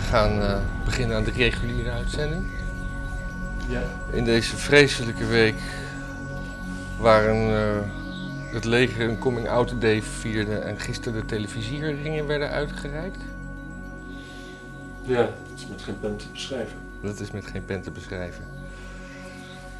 [0.00, 2.46] gaan eh, beginnen aan de reguliere uitzending.
[3.68, 3.82] Ja.
[4.10, 5.60] In deze vreselijke week
[6.98, 7.80] waren eh,
[8.52, 13.18] het leger een coming-out day vierde en gisteren de televisieringen werden uitgereikt.
[15.02, 16.78] Ja, het is met geen pen te beschrijven.
[17.00, 18.44] Dat is met geen pen te beschrijven.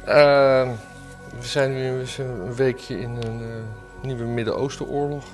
[0.03, 0.69] Ehm,
[1.39, 5.25] we zijn nu eens een weekje in een eh, nieuwe Midden-Oosten-oorlog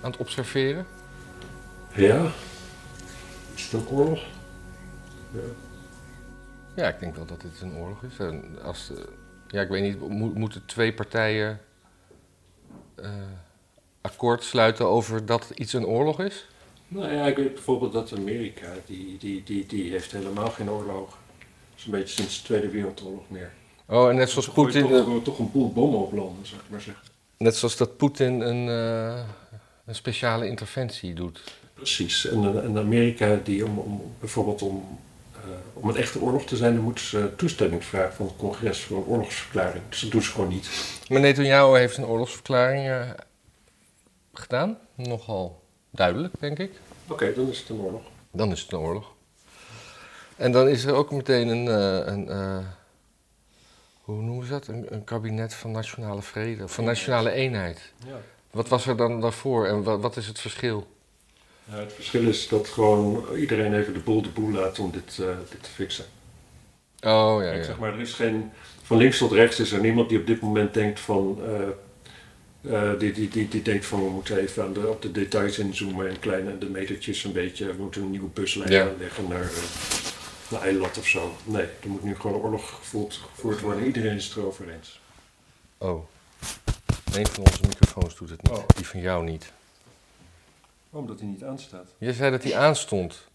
[0.00, 0.86] aan het observeren.
[1.92, 2.30] Ja?
[3.54, 4.20] Is het ook oorlog?
[5.32, 5.40] Ja.
[6.76, 8.18] Ja, ik denk wel dat dit een oorlog is.
[8.18, 8.96] En als, eh,
[9.48, 11.60] ja, ik weet niet, mo- moeten twee partijen
[12.94, 13.10] eh,
[14.00, 16.46] akkoord sluiten over dat iets een oorlog is?
[16.88, 21.18] Nou ja, ik weet bijvoorbeeld dat Amerika, die, die, die, die heeft helemaal geen oorlog.
[21.74, 23.50] Zo'n beetje sinds de Tweede Wereldoorlog meer.
[23.86, 26.80] Oh, en net zoals Poetin, Toch, toch een boel bommen op landen, zou ik maar
[26.80, 27.04] zeggen.
[27.36, 29.22] net zoals dat Poetin een, eh,
[29.84, 31.58] een speciale interventie doet.
[31.80, 32.26] Precies.
[32.26, 34.98] En, en Amerika, die om, om, bijvoorbeeld om,
[35.34, 35.40] eh,
[35.72, 38.96] om een echte oorlog te zijn, dan moeten ze toestemming vragen van het congres voor
[38.96, 39.82] een oorlogsverklaring.
[39.88, 40.68] Dus dat doen ze gewoon niet.
[41.08, 43.10] Maar Netanyahu heeft een oorlogsverklaring eh,
[44.32, 44.78] gedaan.
[44.94, 46.72] Nogal duidelijk, denk ik.
[47.08, 48.02] Oké, dan is het een oorlog.
[48.32, 49.12] Dan is het een oorlog.
[50.36, 52.58] En dan is er ook meteen een, eh, een eh,
[54.00, 54.66] hoe noemen ze dat?
[54.66, 57.92] Een, een kabinet van nationale vrede, van nationale eenheid.
[58.06, 58.20] Ja.
[58.50, 60.86] Wat was er dan daarvoor en wat, wat is het verschil?
[61.70, 65.18] Ja, het verschil is dat gewoon iedereen even de boel de boel laat om dit,
[65.18, 66.04] eh, dit te fixen.
[67.00, 67.64] Oh ja, Ik ja.
[67.64, 68.50] zeg maar, er is geen,
[68.82, 72.98] van links tot rechts is er niemand die op dit moment denkt van, eh, eh,
[72.98, 76.08] die, die, die, die denkt van we moeten even aan de, op de details inzoomen
[76.08, 78.88] en kleine de metertjes een beetje, we moeten een nieuwe buslijn Ja.
[78.88, 79.50] aanleggen naar
[80.50, 81.36] naar Eilat of zo.
[81.44, 83.84] Nee, er moet nu gewoon oorlog gevoerd, gevoerd worden.
[83.86, 85.00] Iedereen is het erover eens.
[85.78, 86.04] Oh.
[87.12, 88.52] Een van onze microfoons doet het niet.
[88.52, 88.64] Oh.
[88.76, 89.52] Die van jou niet.
[90.90, 91.88] Omdat hij niet aanstaat.
[91.98, 93.28] Je zei dat die aanstond.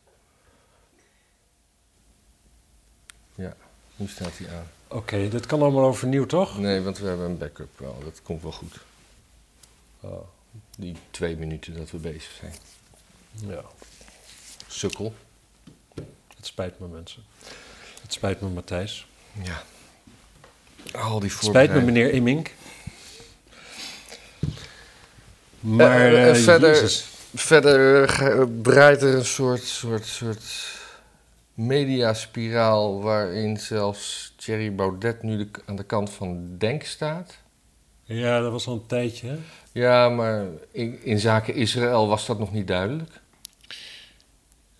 [3.35, 3.55] Ja,
[3.95, 4.67] nu staat hij aan.
[4.87, 6.57] Oké, dit kan allemaal overnieuw, toch?
[6.59, 7.99] Nee, want we hebben een backup wel.
[8.03, 8.75] Dat komt wel goed.
[9.99, 10.27] Oh,
[10.77, 12.53] die twee minuten dat we bezig zijn.
[13.31, 13.61] Ja.
[14.67, 15.13] Sukkel.
[16.35, 17.23] Het spijt me, mensen.
[18.01, 19.07] Het spijt me, Matthijs.
[19.43, 19.63] Ja.
[20.99, 22.51] Al die Het spijt me, meneer Immink.
[25.59, 27.05] Maar Eh, eh, eh, verder- Jezus.
[27.35, 30.43] Verder eh, ge- breidt er een soort, soort, soort
[31.53, 37.37] mediaspiraal waarin zelfs Thierry Baudet nu de- aan de kant van Denk staat.
[38.03, 39.27] Ja, dat was al een tijdje.
[39.27, 39.35] hè?
[39.71, 43.11] Ja, maar in, in zaken Israël was dat nog niet duidelijk.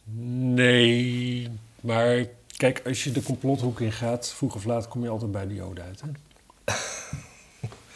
[0.04, 1.50] Nee,
[1.82, 2.26] maar
[2.58, 5.54] kijk, als je de complothoek in gaat, vroeg of laat kom je altijd bij de
[5.54, 6.02] Joden uit.
[6.02, 6.08] Hè?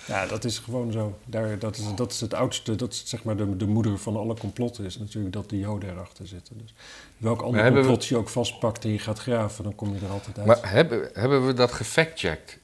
[0.10, 1.18] Ja, dat is gewoon zo.
[1.26, 4.18] Daar, dat, is, dat is het oudste, dat is zeg maar de, de moeder van
[4.18, 6.58] alle complotten, is natuurlijk dat de Joden erachter zitten.
[6.58, 6.74] Dus
[7.18, 10.12] welk ander we- complot je ook vastpakt en je gaat graven, dan kom je er
[10.12, 10.48] altijd uit.
[10.48, 12.58] Maar hebben, hebben we dat gefactcheckt?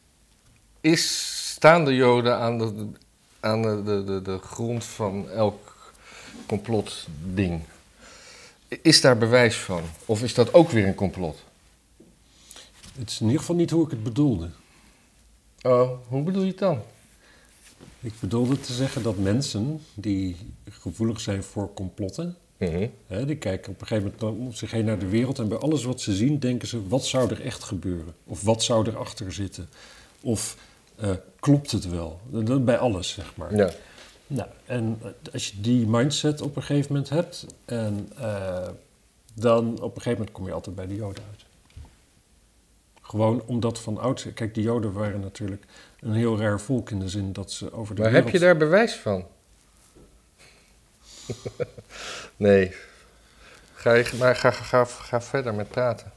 [0.81, 2.87] Is, staan de Joden aan de,
[3.39, 5.93] aan de, de, de, de grond van elk
[6.47, 7.61] complotding?
[8.67, 9.81] Is daar bewijs van?
[10.05, 11.43] Of is dat ook weer een complot?
[12.97, 14.49] Het is in ieder geval niet hoe ik het bedoelde.
[15.61, 16.81] Oh, hoe bedoel je het dan?
[17.99, 20.35] Ik bedoelde te zeggen dat mensen die
[20.69, 22.87] gevoelig zijn voor complotten, Mhm.
[23.07, 25.57] Hè, die kijken op een gegeven moment om zich heen naar de wereld en bij
[25.57, 28.15] alles wat ze zien denken ze, wat zou er echt gebeuren?
[28.23, 29.69] Of wat zou erachter zitten?
[30.21, 30.57] Of
[30.95, 31.09] eh,
[31.39, 32.19] klopt het wel?
[32.61, 33.55] Bij alles, zeg maar.
[33.55, 33.71] Ja.
[34.27, 38.67] Nou, en eh, als je die mindset op een gegeven moment hebt, en, eh,
[39.33, 41.45] dan op een gegeven moment kom je altijd bij de Joden uit.
[43.01, 44.33] Gewoon omdat van ouds...
[44.33, 45.65] Kijk, de Joden waren natuurlijk
[46.05, 48.31] een heel raar volk in de zin dat ze over de Maar wereld...
[48.31, 49.25] heb je daar bewijs van?
[52.37, 52.75] nee.
[53.73, 56.11] Ga, je, maar ga, ga, ga verder met praten.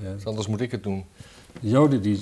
[0.00, 1.04] Ja, Anders moet ik het doen.
[1.60, 2.20] De Joden die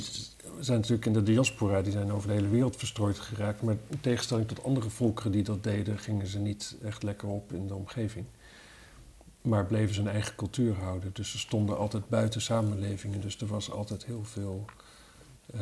[0.61, 3.63] zijn natuurlijk in de diaspora, die zijn over de hele wereld verstrooid geraakt.
[3.63, 7.53] Maar in tegenstelling tot andere volkeren die dat deden, gingen ze niet echt lekker op
[7.53, 8.27] in de omgeving.
[9.43, 11.11] Maar bleven ze hun eigen cultuur houden.
[11.13, 13.21] Dus ze stonden altijd buiten samenlevingen.
[13.21, 14.65] Dus er was altijd heel veel,
[15.55, 15.61] eh,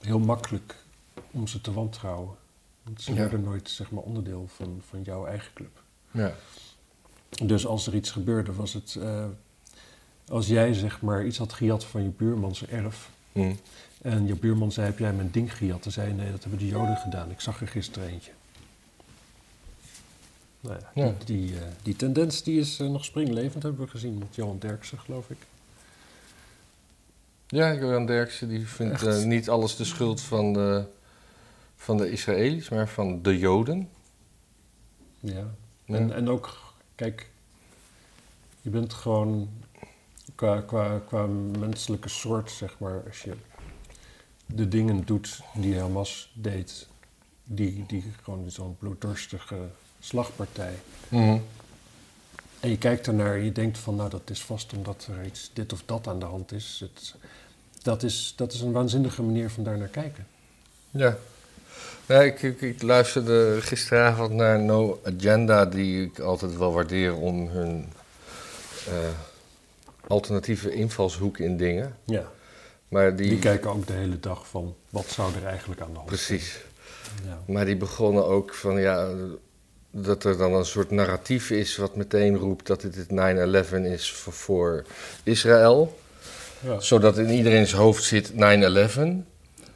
[0.00, 0.76] heel makkelijk
[1.30, 2.34] om ze te wantrouwen.
[2.82, 3.16] Want ze Ja.
[3.18, 5.82] werden nooit zeg maar, onderdeel van, van jouw eigen club.
[6.10, 6.32] Ja.
[7.44, 8.96] Dus als er iets gebeurde, was het.
[9.00, 9.24] eh,
[10.28, 13.10] als jij zeg maar iets had gejat van je buurman zijn erf.
[13.32, 13.52] Hm.
[14.02, 15.82] En je buurman zei: Heb jij mijn ding gejat?
[15.82, 17.30] Dan zei je: Nee, dat hebben de Joden gedaan.
[17.30, 18.30] Ik zag er gisteren eentje.
[20.60, 21.14] Nou ja, Ja.
[21.24, 24.58] Die, die, eh, die tendens die is eh, nog springlevend, hebben we gezien met Johan
[24.58, 25.36] Derksen, geloof ik.
[27.50, 30.84] Ja, Johan Derksen die vindt eh, niet alles de schuld van de,
[31.76, 33.88] van de Israëli's, maar van de Joden.
[35.20, 35.44] Ja.
[35.84, 35.96] Ja.
[35.96, 37.30] En, en ook, kijk,
[38.62, 39.50] Je bent gewoon
[40.34, 41.26] qua, qua, qua
[41.58, 43.32] menselijke soort, zeg maar, als je
[44.46, 46.88] de dingen doet die Hamas deed,
[47.44, 49.68] die, die gewoon zo'n bloeddorstige
[50.00, 50.74] slagpartij.
[51.08, 51.38] Mhm.
[52.60, 55.50] En je kijkt ernaar en je denkt van, nou, dat is vast omdat er iets
[55.52, 56.78] dit of dat aan de hand is.
[56.80, 57.14] Het,
[57.82, 58.32] dat is.
[58.36, 60.26] Dat is een waanzinnige manier van daar naar kijken.
[60.90, 61.16] Ja.
[62.06, 67.48] Ja, ik, ik, ik luisterde gisteravond naar No Agenda, die ik altijd wel waardeer om
[67.48, 67.92] hun
[68.86, 68.92] eh,
[70.06, 71.96] alternatieve invalshoek in dingen.
[72.04, 72.30] Ja.
[72.88, 75.98] Maar die, Die kijken ook de hele dag van, wat zou er eigenlijk aan de
[75.98, 76.38] hand zijn?
[76.38, 76.60] precies.
[77.24, 77.38] Ja.
[77.46, 79.08] Maar die begonnen ook van ja,
[79.90, 83.10] dat er dan een soort narratief is wat meteen roept dat dit het
[83.70, 84.84] 9-11 is voor, voor
[85.22, 85.98] Israël.
[86.60, 86.80] Ja.
[86.80, 88.36] Zodat in iedereen's hoofd zit 9-11.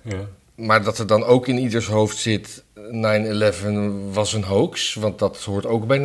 [0.02, 0.20] Ja.
[0.54, 5.38] Maar dat er dan ook in ieders hoofd zit 9-11 was een hoax, want dat
[5.44, 6.02] hoort ook bij 9-11.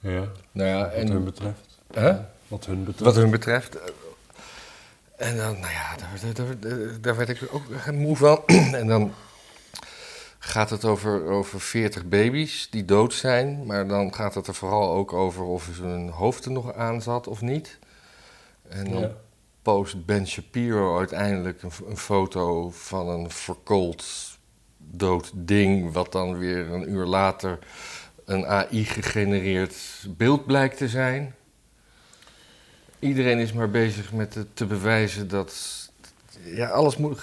[0.00, 0.24] ja.
[0.52, 1.78] Nou ja, Wat hun betreft.
[1.94, 2.12] hè?
[2.48, 3.04] Wat hun betreft.
[3.04, 3.76] wat hun betreft.
[5.16, 8.42] En dan, nou ja, daar, daar, daar, daar werd ik ook moe van.
[8.80, 9.12] En dan
[10.38, 13.66] gaat het over, over 40 baby's die dood zijn.
[13.66, 17.26] Maar dan gaat het er vooral ook over of hun hoofd er nog aan zat
[17.26, 17.78] of niet.
[18.68, 19.10] En dan Ja.
[19.68, 24.04] Post Ben Shapiro uiteindelijk een, foto van een verkoold
[24.78, 27.58] dood ding, wat dan weer een uur later
[28.24, 29.76] een AI-gegenereerd
[30.16, 31.34] beeld blijkt te zijn.
[32.98, 35.54] Iedereen is maar bezig met het te bewijzen dat
[36.44, 37.18] ja, alles moet,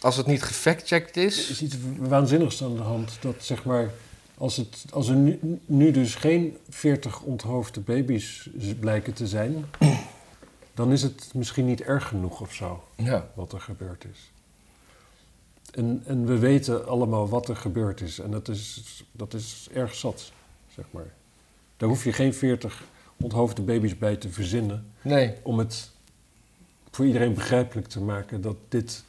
[0.00, 1.50] als het niet gefactcheckt Er is.
[1.50, 3.18] is iets waanzinnigs aan de hand.
[3.20, 3.90] Dat zeg maar,
[4.38, 8.48] als, het, als er nu, nu dus geen 40 onthoofde baby's
[8.80, 9.64] blijken te zijn,
[10.74, 14.30] dan is het misschien niet erg genoeg of zo, Ja, wat er gebeurd is.
[15.70, 18.18] En, en we weten allemaal wat er gebeurd is.
[18.18, 18.82] En dat is,
[19.12, 20.32] dat is erg zat,
[20.74, 21.12] zeg maar.
[21.76, 22.82] Daar hoef je geen 40
[23.16, 25.34] onthoofde baby's bij te verzinnen nee.
[25.42, 25.90] om het
[26.90, 29.04] voor iedereen begrijpelijk te maken dat dit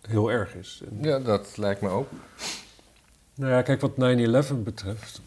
[0.00, 0.82] heel erg is.
[0.90, 2.08] En Ja, dat lijkt me ook.
[3.34, 3.92] Nou ja, kijk, wat
[4.52, 5.20] 9-11 betreft.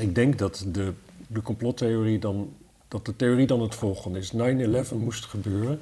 [0.00, 0.92] Ik denk dat de,
[1.26, 2.56] de complottheorie dan.
[2.88, 5.80] Dat de theorie dan het volgende is: 9-11 moest gebeuren.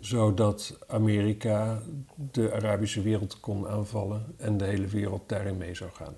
[0.00, 1.82] zodat Amerika
[2.14, 4.34] de Arabische wereld kon aanvallen.
[4.36, 6.14] en de hele wereld daarin mee zou gaan.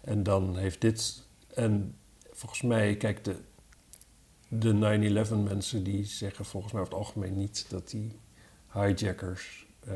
[0.00, 1.22] En dan heeft dit.
[1.54, 1.94] En
[2.32, 3.36] volgens mij, kijk, de,
[4.48, 8.18] de 9-11 mensen die zeggen volgens mij over het algemeen niet dat die
[8.72, 9.66] hijackers.
[9.86, 9.94] eh,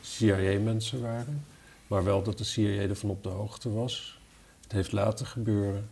[0.00, 1.44] CIA-mensen waren.
[1.86, 4.20] Maar wel dat de CIA ervan op de hoogte was.
[4.62, 5.88] Het heeft laten gebeuren.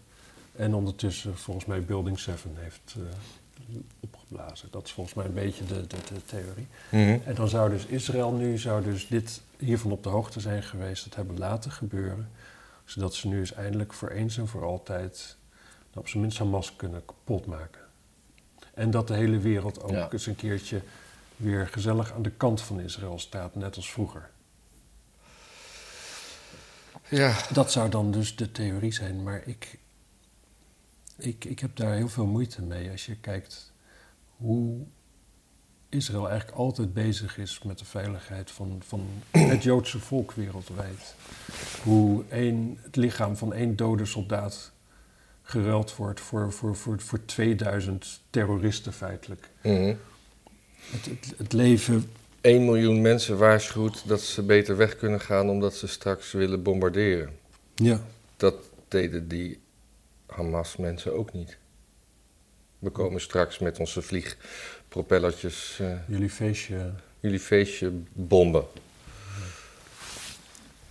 [0.57, 4.69] En ondertussen volgens mij Building 7 heeft eh, opgeblazen.
[4.71, 6.67] Dat is volgens mij een beetje de, de, de theorie.
[6.91, 7.19] Mhm.
[7.29, 11.05] En dan zou dus Israël nu zou dus dit hiervan op de hoogte zijn geweest.
[11.05, 12.29] Het hebben laten gebeuren.
[12.85, 15.37] Zodat ze nu eens eindelijk voor eens en voor altijd...
[15.91, 17.81] nou, op zijn minst Hamas kunnen kapotmaken.
[18.75, 20.11] En dat de hele wereld ook Ja.
[20.13, 20.81] eens een keertje
[21.37, 24.31] weer gezellig aan de kant van Israël staat, net als vroeger.
[27.09, 29.79] Ja, Dat zou dan dus de theorie zijn, maar ik,
[31.17, 33.73] ik, ik heb daar heel veel moeite mee als je kijkt
[34.37, 34.87] hoe
[35.89, 39.07] Israël eigenlijk altijd bezig is met de veiligheid van, van
[39.53, 41.15] het Joodse volk wereldwijd.
[41.83, 44.73] Hoe één, het lichaam van één dode soldaat
[45.43, 49.51] geruild wordt voor, voor, voor, voor 2000 terroristen feitelijk.
[49.63, 49.95] Mhm.
[50.91, 55.75] Het, het, het leven 1 miljoen mensen waarschuwt dat ze beter weg kunnen gaan omdat
[55.75, 57.31] ze straks willen bombarderen.
[57.75, 58.01] Ja.
[58.37, 58.55] Dat
[58.89, 59.61] deden die
[60.27, 61.57] Hamas-mensen ook niet.
[62.79, 68.65] We komen straks met onze vliegpropellertjes eh, Jullie feestje, jullie feestje bomben.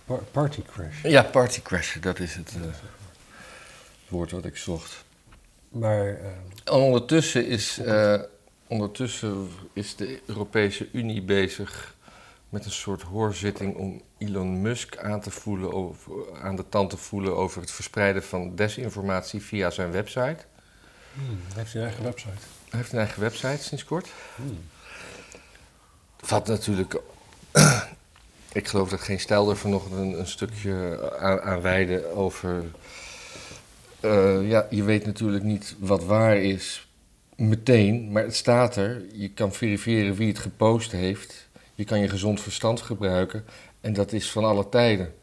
[0.04, 1.02] par- party crash.
[1.02, 2.60] Ja, partycrashen, dat is het eh,
[4.08, 5.04] woord wat ik zocht.
[5.68, 6.26] Maar eh,
[6.64, 8.20] En ondertussen is, eh,
[8.66, 11.94] ondertussen is de Europese Unie bezig
[12.54, 16.96] met een soort hoorzitting om Elon Musk aan, te voelen over, aan de tand te
[16.96, 20.36] voelen over het verspreiden van desinformatie via zijn website.
[21.14, 22.44] hmm, hij heeft zijn eigen website.
[22.68, 24.08] Hij heeft een eigen website sinds kort.
[24.36, 24.58] Hmm.
[26.28, 27.00] Wat natuurlijk.
[28.52, 32.64] ik geloof dat geen stijl er vanochtend een, een stukje aan, aan wijde over.
[34.00, 36.88] eh, ja, je weet natuurlijk niet wat waar is
[37.36, 39.04] meteen, maar het staat er.
[39.12, 41.43] Je kan verifiëren wie het gepost heeft.
[41.74, 43.44] Je kan je gezond verstand gebruiken.
[43.80, 45.14] En dat is van alle tijden.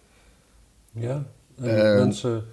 [0.91, 1.23] Ja,
[1.57, 2.45] en Eh, mensen...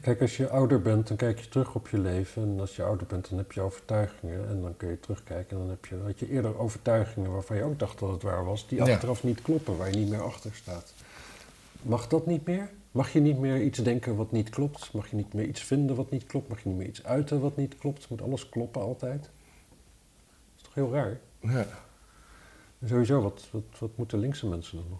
[0.00, 2.42] Kijk, als je ouder bent, dan kijk je terug op je leven.
[2.42, 4.48] En als je ouder bent, dan heb je overtuigingen.
[4.48, 5.50] En dan kun je terugkijken.
[5.50, 8.44] En dan heb je, had je eerder overtuigingen waarvan je ook dacht dat het waar
[8.44, 8.68] was.
[8.68, 8.92] Die Ja.
[8.92, 10.92] achteraf niet kloppen, waar je niet meer achter staat.
[11.82, 12.70] Mag dat niet meer?
[12.90, 14.92] Mag je niet meer iets denken wat niet klopt?
[14.92, 16.48] Mag je niet meer iets vinden wat niet klopt?
[16.48, 18.08] Mag je niet meer iets uiten wat niet klopt?
[18.08, 19.20] Moet alles kloppen altijd?
[19.22, 19.30] Dat
[20.56, 21.18] is toch heel raar?
[21.40, 21.66] Ja.
[22.84, 24.98] Sowieso, wat, wat, wat moeten linkse mensen dan nog?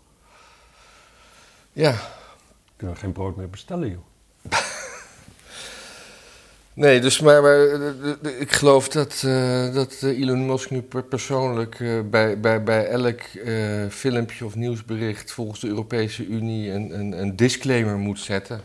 [1.73, 1.95] ja.
[2.76, 4.04] Kunnen we geen brood meer bestellen, joh.
[6.75, 11.02] Nee, dus maar, maar eh, ik geloof dat, eh, dat eh, Elon Musk nu per-
[11.02, 11.78] persoonlijk
[12.11, 13.21] bij, bij, bij elk
[13.92, 18.61] filmpje of nieuwsbericht volgens de Europese Unie een, een, een disclaimer moet zetten.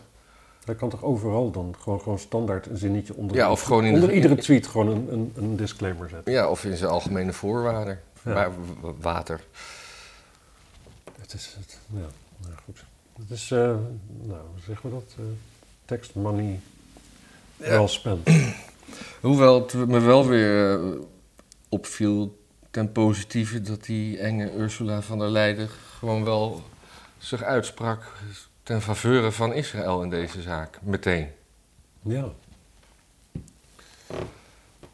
[0.65, 3.93] Hij kan toch overal dan gewoon, gewoon standaard een zinnetje onder, Ja, of gewoon in
[3.93, 6.33] onder de- iedere tweet gewoon een, een, een disclaimer zetten.
[6.33, 7.99] Ja, of in zijn algemene voorwaarden.
[8.25, 8.33] Ja.
[8.81, 9.43] Wa- water.
[11.21, 11.99] Het is, het, ja,
[12.41, 12.83] nou goed.
[13.19, 13.57] Het is, eh,
[14.21, 15.15] nou, hoe zeggen we dat?
[15.17, 15.23] Eh
[15.85, 16.59] text money
[17.57, 17.67] Ja.
[17.69, 18.29] well spent.
[19.21, 20.99] Hoewel het me wel weer eh,
[21.69, 22.39] opviel
[22.71, 26.63] ten positieve dat die enge Ursula van der Leyen gewoon wel
[27.17, 28.11] zich uitsprak
[28.63, 30.79] ten faveur van Israël in deze zaak.
[30.81, 31.27] Meteen.
[32.01, 32.29] Ja.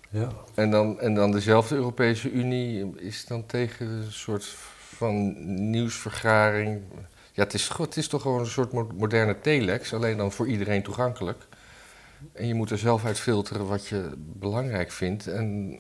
[0.10, 0.30] Ja.
[0.54, 4.46] En dan, en dan dezelfde Europese Unie is dan tegen een soort
[4.78, 5.36] van
[5.70, 6.82] nieuwsvergaring.
[7.32, 10.48] Ja, het is, het is toch gewoon een soort mo- moderne telex, alleen dan voor
[10.48, 11.48] iedereen toegankelijk.
[12.34, 15.28] En je moet er zelf uit filteren wat je belangrijk vindt.
[15.28, 15.78] En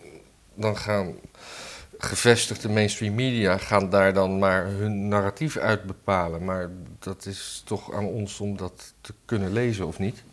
[0.53, 1.15] dan gaan
[1.97, 6.45] gevestigde mainstream media gaan daar dan maar hun narratief uit bepalen.
[6.45, 6.69] Maar
[6.99, 10.23] dat is toch aan ons om dat te kunnen lezen of niet?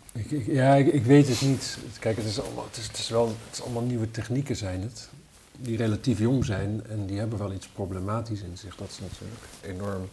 [0.46, 1.78] Ja, ik, ik weet het niet.
[1.98, 5.08] Kijk, het is, allemaal, het, is, wel, het is allemaal nieuwe technieken zijn het.
[5.56, 8.76] Die relatief jong zijn en die hebben wel iets problematisch in zich.
[8.76, 10.08] Dat is natuurlijk enorm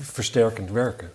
[0.00, 1.12] versterkend werken.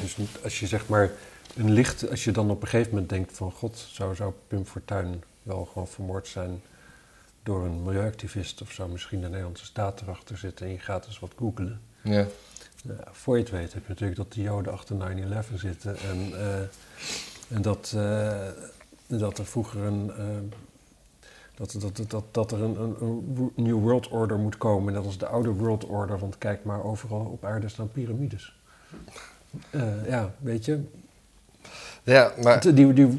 [0.00, 1.10] Dus als je zeg maar
[1.56, 4.66] een licht, als je dan op een gegeven moment denkt van god, zou, zou Pim
[4.66, 6.62] Fortuyn wel gewoon vermoord zijn
[7.42, 11.18] door een milieuactivist of zou misschien de Nederlandse staat erachter zitten en je gaat eens
[11.18, 11.80] wat googlen.
[12.02, 12.26] Ja.
[12.82, 16.32] Ja, voor je het weet heb je natuurlijk dat de Joden achter 9-11 zitten en,
[16.40, 16.60] eh,
[17.56, 18.48] en dat, eh,
[19.06, 20.10] dat er vroeger een.
[20.16, 20.24] eh,
[21.54, 25.26] dat, dat, dat, dat er een, een, new world order moet komen, net als de
[25.26, 28.56] oude world order, want kijk maar, overal op aarde staan piramides.
[30.06, 30.80] Ja, weet je,
[32.02, 32.60] Ja, maar.
[32.60, 33.18] die, die,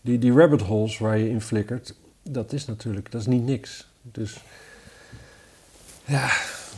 [0.00, 3.88] die, die rabbit holes waar je in flikkert, dat is natuurlijk, dat is niet niks.
[4.02, 4.44] Dus
[6.04, 6.30] ja,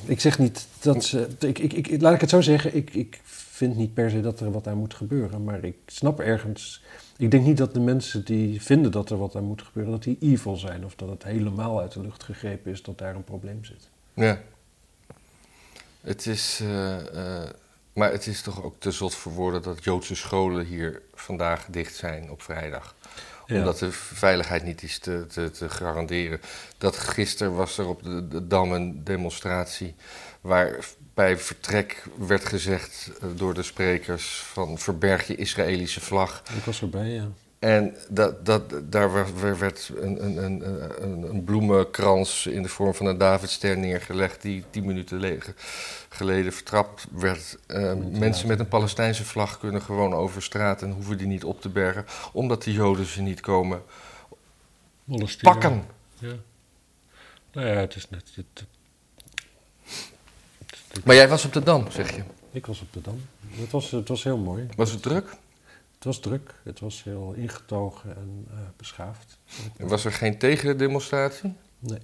[0.05, 1.29] ik zeg niet dat ze.
[1.39, 4.41] Ik, ik, ik, laat ik het zo zeggen, ik, ik vind niet per se dat
[4.41, 6.83] er wat aan moet gebeuren, maar ik snap ergens.
[7.17, 10.03] Ik denk niet dat de mensen die vinden dat er wat aan moet gebeuren, dat
[10.03, 13.25] die evil zijn of dat het helemaal uit de lucht gegrepen is dat daar een
[13.25, 13.89] probleem zit.
[14.15, 14.41] Ja.
[16.01, 16.61] Het is.
[16.63, 17.51] eh, eh,
[17.93, 21.95] maar het is toch ook te zot voor woorden dat Joodse scholen hier vandaag dicht
[21.95, 22.95] zijn op vrijdag.
[23.47, 23.59] Ja.
[23.59, 26.41] Omdat de veiligheid niet is te, te, te garanderen.
[26.79, 29.95] Dat gisteren was er op de, de Dam een demonstratie.
[30.41, 30.85] waar
[31.15, 36.43] bij vertrek werd gezegd eh, door de sprekers: van verberg je Israëlische vlag.
[36.57, 37.29] Ik was erbij, ja.
[37.63, 39.13] En dat, dat, daar
[39.59, 40.63] werd- een, een, een,
[41.03, 45.39] een, een bloemenkrans in de vorm van een Davidster neergelegd, die tien minuten le-
[46.09, 47.59] geleden vertrapt werd.
[47.67, 51.61] Eh, mensen met een Palestijnse vlag kunnen gewoon over straat en hoeven die niet op
[51.61, 53.83] te bergen, omdat de Joden ze niet komen
[55.05, 55.53] Molesteren.
[55.53, 55.85] pakken.
[56.19, 56.33] Ja.
[57.53, 58.31] Nou ja, het is net.
[58.35, 58.65] Het,
[61.05, 62.23] Maar jij was op de Dam, zeg je.
[62.51, 63.21] ik was op de Dam.
[63.51, 64.67] Het was, het was heel mooi.
[64.77, 65.29] Was het druk?
[66.03, 69.39] Het was druk, het was heel ingetogen en eh, beschaafd.
[69.79, 71.55] Was er geen tegendemonstratie?
[71.79, 71.99] Nee.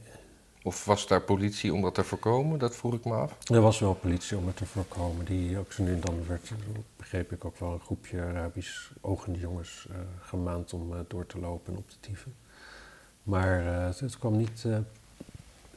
[0.63, 2.59] Of was daar politie om dat te voorkomen?
[2.59, 3.37] Dat vroeg ik me af.
[3.51, 5.25] Er was wel politie om het te voorkomen.
[5.25, 6.51] Die ook zo nu en dan werd,
[6.97, 11.39] begreep ik, ook wel een groepje Arabisch ogende jongens eh, gemaand om eh, door te
[11.39, 12.35] lopen en op te tieven.
[13.23, 14.65] Maar het, het kwam niet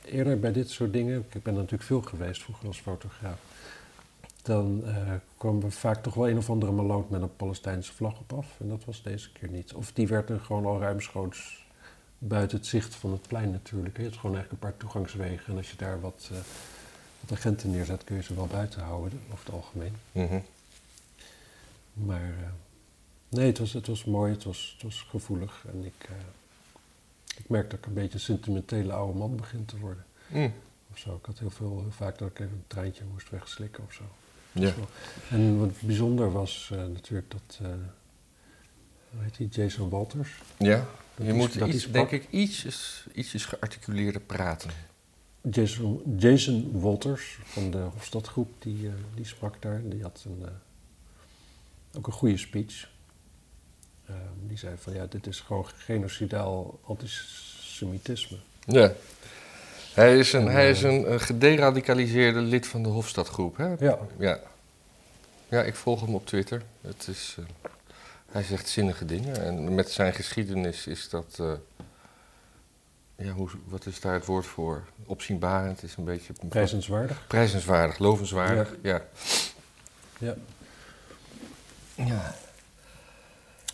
[0.05, 1.25] eerder bij dit soort dingen.
[1.33, 3.39] Ik ben natuurlijk veel geweest vroeger als fotograaf.
[4.41, 8.19] Dan eh kwam er vaak toch wel een of andere maloot met een Palestijnse vlag
[8.19, 8.60] op af.
[8.60, 9.74] En dat was deze keer niet.
[9.74, 11.65] Of die werd er gewoon al ruimschoots
[12.17, 13.98] buiten het zicht van het plein natuurlijk.
[13.98, 15.51] Je hebt gewoon eigenlijk een paar toegangswegen.
[15.51, 16.38] En als je daar wat, eh,
[17.19, 19.95] wat agenten neerzet, kun je ze wel buiten houden, over het algemeen.
[20.12, 20.39] Mhm.
[21.93, 22.51] Maar eh,
[23.29, 25.65] nee, het was, het was mooi, het was, het was gevoelig.
[25.74, 26.10] En ik,
[27.38, 30.05] ik merk dat ik een beetje een sentimentele oude man begin te worden.
[30.27, 30.53] Mm.
[30.91, 31.15] Of zo.
[31.15, 34.03] Ik had heel veel, heel vaak dat ik even een treintje moest wegslikken of zo.
[34.51, 34.74] Ja.
[35.29, 37.67] En wat bijzonder was eh, natuurlijk dat, eh
[39.12, 40.29] hoe heet die, Jason Walters.
[40.58, 40.86] ja.
[41.15, 44.70] Dat Je is- moet dat iets, is denk ik ietsjes, ietsjes gearticuleerder praten.
[45.51, 49.81] Jason, Jason Walters van de Hofstadgroep, die, eh, die sprak daar.
[49.89, 50.46] Die had een,
[51.98, 52.89] ook een goede speech.
[54.05, 54.15] Eh,
[54.48, 58.38] die zei van ja, dit is gewoon genocidaal antisemitisme.
[58.65, 58.93] Ja.
[59.93, 63.74] Hij is een, En, hij is een, eh, gederadicaliseerde lid van de Hofstadgroep, hè?
[63.79, 64.39] Ja, Ja.
[65.50, 66.62] Ja, ik volg hem op Twitter.
[66.81, 67.45] Het is, eh,
[68.31, 69.43] hij zegt zinnige dingen.
[69.43, 71.38] En met zijn geschiedenis is dat...
[71.39, 71.51] eh,
[73.15, 74.83] ja, hoe, wat is daar het woord voor?
[75.05, 76.33] Opzienbarend is een beetje...
[76.50, 77.27] Prijzenswaardig.
[77.27, 78.75] Prijzenswaardig, lovenswaardig.
[78.81, 79.01] Ja.
[80.19, 80.36] Ja.
[81.95, 82.36] ja.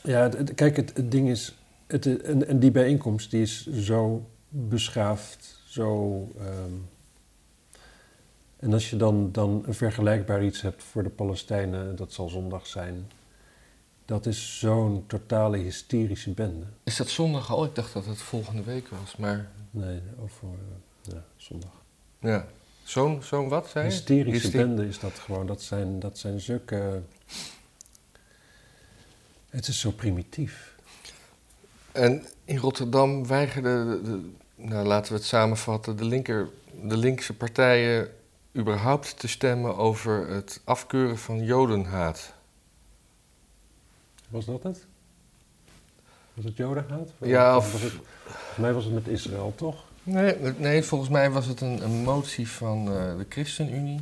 [0.03, 1.55] Ja, kijk, het, het ding is,
[1.87, 6.27] het, en, en die bijeenkomst die is zo beschaafd, zo...
[6.39, 6.73] ehm,
[8.59, 12.67] en als je dan, dan een vergelijkbaar iets hebt voor de Palestijnen, dat zal zondag
[12.67, 13.11] zijn,
[14.05, 16.65] dat is zo'n totale hysterische bende.
[16.83, 17.65] Is dat zondag al?
[17.65, 19.49] Ik dacht dat het volgende week was, maar...
[19.71, 21.71] Nee, over eh, ja, zondag.
[22.19, 22.45] Ja.
[22.83, 23.91] Zo'n zo'n wat, zei je?
[23.91, 25.47] Hysterische Hyster- bende is dat gewoon.
[25.47, 27.01] Dat zijn, dat zijn zulke...
[29.49, 30.75] Het is zo primitief.
[31.91, 36.49] En in Rotterdam weigerden, de, de- nou, laten we het samenvatten, de, linker,
[36.83, 38.09] de linkse partijen
[38.55, 42.33] überhaupt te stemmen over het afkeuren van jodenhaat.
[44.29, 44.85] Was dat het?
[46.33, 47.09] Was het Jodenhaat?
[47.21, 49.83] Ja, Of of- was het, volgens mij was het met Israël, toch?
[50.03, 54.01] Nee, nee volgens mij was het een, een motie van eh, de ChristenUnie.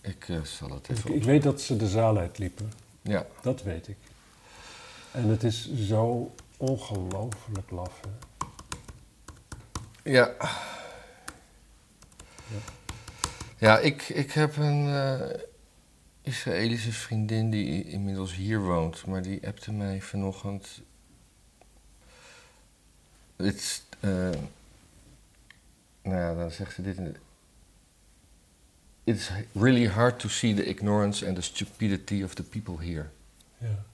[0.00, 2.72] Ik eh, zal het Ik, even ik weet dat ze de zaal uitliepen.
[3.02, 3.96] Ja, Dat weet ik.
[5.10, 8.00] En het is zo ongelooflijk laf.
[8.00, 8.08] Hè?
[10.04, 10.34] Ja.
[13.58, 15.38] Ja, ik, ik heb een eh,
[16.22, 20.80] Israëlische vriendin die inmiddels hier woont, maar die appte mij vanochtend.
[23.36, 24.10] It's, eh,
[26.02, 26.96] nou ja, dan zegt ze dit.
[26.96, 27.16] in-
[29.04, 33.06] It's really hard to see the ignorance and the stupidity of the people here.
[33.58, 33.84] Ja.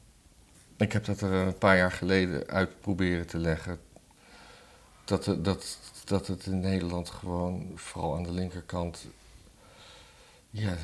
[0.76, 3.78] Ik heb dat er een paar jaar geleden uit proberen te leggen.
[5.08, 9.06] Dat, het- dat, dat het in Nederland gewoon, vooral aan de linkerkant.
[10.50, 10.76] Ja,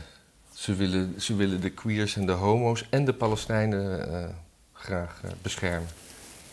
[0.54, 4.28] ze willen, ze willen de queers en de homo's en de Palestijnen eh,
[4.72, 5.88] graag eh, beschermen.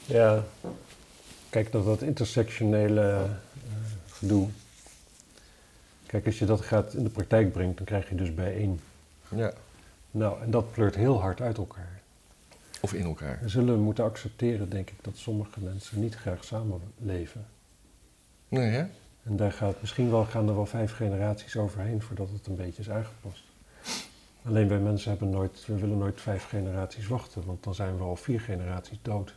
[0.06, 0.44] ja.
[1.50, 3.22] Kijk, dat, dat intersectionele eh,
[4.12, 4.50] gedoe.
[6.06, 8.80] Kijk, als je dat gaat in de praktijk brengt, dan krijg je dus bijeen.
[9.36, 9.54] Ja,
[10.12, 12.02] Nou, en dat pleurt heel hard uit elkaar.
[12.82, 13.40] of in elkaar.
[13.42, 17.46] We zullen moeten accepteren, denk ik, dat sommige mensen niet graag samenleven.
[18.52, 18.84] Nee, hè?
[19.24, 22.82] En daar gaat misschien wel, gaan er wel vijf generaties overheen voordat het een beetje
[22.82, 23.44] is aangepast.
[24.46, 28.04] Alleen wij mensen hebben nooit, we willen nooit vijf generaties wachten, want dan zijn we
[28.04, 29.34] al vier generaties dood.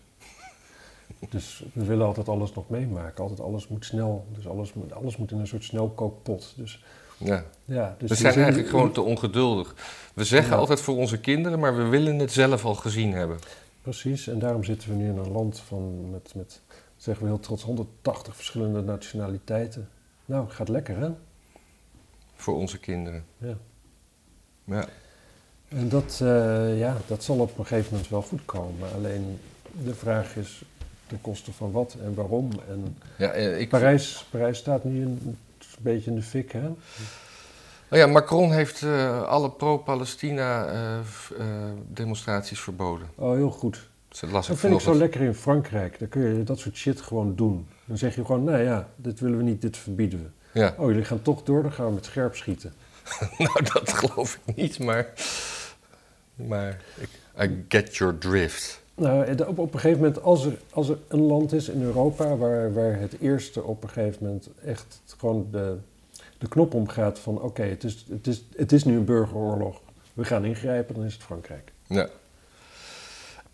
[1.30, 3.22] Dus we willen altijd alles nog meemaken.
[3.22, 4.26] Altijd alles moet snel.
[4.34, 6.52] Dus alles moet, alles moet in een soort snelkookpot.
[6.56, 6.84] Dus
[7.18, 7.44] Ja.
[7.64, 9.74] ja, dus we zijn eigenlijk gewoon te ongeduldig.
[10.14, 10.58] We zeggen Ja.
[10.58, 13.38] altijd voor onze kinderen, maar we willen het zelf al gezien hebben.
[13.82, 16.60] Precies, en daarom zitten we nu in een land van, met, met
[17.04, 19.88] zeggen we heel trots, 180 verschillende nationaliteiten.
[20.24, 21.10] Nou, gaat lekker hè?
[22.36, 23.24] Voor onze kinderen.
[23.38, 23.54] Ja.
[24.64, 24.84] Ja.
[25.68, 28.92] En dat, eh, ja, dat zal op een gegeven moment wel goed komen.
[28.94, 29.38] Alleen
[29.84, 30.62] de vraag is
[31.06, 32.50] ten koste van wat en waarom.
[32.68, 35.38] En Ja, eh, ik, Parijs, Parijs staat nu een,
[35.80, 36.66] beetje in de fik, hè?
[37.90, 41.46] Oh ja, Macron heeft eh, alle pro-Palestina eh, v- eh,
[41.88, 43.08] demonstraties verboden.
[43.14, 43.88] Oh, heel goed.
[44.20, 45.98] Dat vind ik zo lekker in Frankrijk.
[45.98, 47.66] Dan kun je dat soort shit gewoon doen.
[47.84, 50.58] Dan zeg je gewoon, nou ja, dit willen we niet, dit verbieden we.
[50.60, 52.72] Ja, Oh, jullie gaan toch door, dan gaan we met scherp schieten.
[53.38, 55.12] nou dat geloof ik niet, maar...
[56.34, 57.08] Maar ik,
[57.42, 58.82] I get your drift.
[58.94, 61.82] Nou, eh, op, op een gegeven moment, als er, als er een land is in
[61.82, 65.76] Europa waar, waar het eerste op een gegeven moment echt gewoon de,
[66.38, 69.80] de knop omgaat van oké, het, is, het, is, het is nu een burgeroorlog,
[70.12, 71.72] we gaan ingrijpen, dan is het Frankrijk.
[71.86, 72.08] Ja.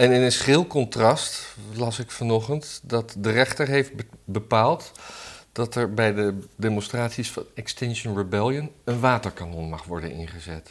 [0.00, 4.92] En in een schril contrast las ik vanochtend dat de rechter heeft be- bepaald
[5.52, 10.70] dat er bij de demonstraties van Extinction Rebellion een waterkanon mag worden ingezet.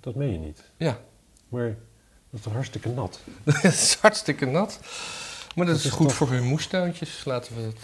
[0.00, 0.62] Dat meen je niet.
[0.76, 0.98] Ja,
[1.48, 1.74] Maar dat
[2.30, 3.20] is toch hartstikke nat?
[3.44, 4.78] het is hartstikke nat.
[5.54, 7.78] Maar dat, Dat is goed toch- voor hun moestuintjes, laten we het...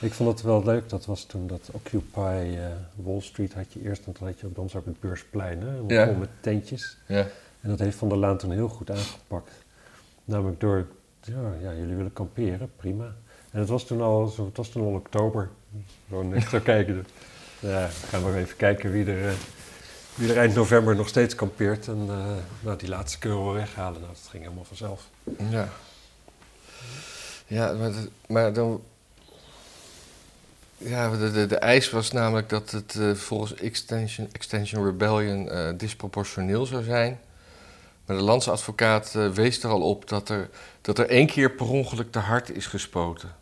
[0.00, 3.80] Ik vond het wel leuk, dat was toen dat Occupy eh, Wall Street had je
[3.82, 5.94] eerst, en toen had je ook bij ons ook het beursplein, hè?
[5.94, 6.06] Ja.
[6.12, 6.96] Met tentjes.
[7.06, 7.26] Ja.
[7.64, 9.50] En dat heeft Van der Laan toen heel goed aangepakt.
[10.24, 10.86] Namelijk door,
[11.20, 13.04] ja, ja jullie willen kamperen, prima.
[13.50, 15.50] En het was toen al, zo- het was toen al oktober.
[16.08, 17.06] Gewoon net zo kijken.
[17.60, 19.34] Ja, gaan we even kijken wie er, eh,
[20.14, 21.88] wie er eind november nog steeds kampeert.
[21.88, 22.26] En eh,
[22.60, 24.00] nou, die laatste kunnen we weghalen.
[24.00, 25.08] Nou, dat ging helemaal vanzelf.
[25.50, 25.68] Ja.
[27.46, 27.92] Ja, maar,
[28.26, 28.82] maar dan...
[30.76, 36.66] Ja, de, de, de eis was namelijk dat het eh, volgens Extension, Extension Rebellion disproportioneel
[36.66, 37.20] zou zijn.
[38.06, 40.48] Maar de landsadvocaat eh, wees er al op dat er,
[40.80, 43.34] dat er één keer per ongeluk te hard is gespoten.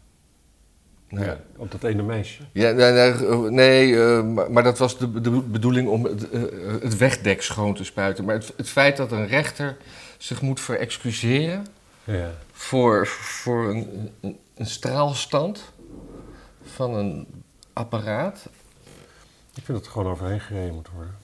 [1.08, 2.42] Nou, Ja, op dat ene meisje.
[2.52, 6.42] Ja, nee, nee, nee, eh, maar, dat was de, de bedoeling om het, eh,
[6.80, 8.24] het wegdek schoon te spuiten.
[8.24, 9.76] Maar het, het feit dat een rechter
[10.18, 11.66] zich moet verexcuseren
[12.04, 12.30] Ja.
[12.52, 15.72] voor, voor een, een, een straalstand
[16.62, 17.26] van een
[17.72, 18.48] apparaat.
[19.54, 21.14] Ik vind dat er gewoon overheen gereden moet worden.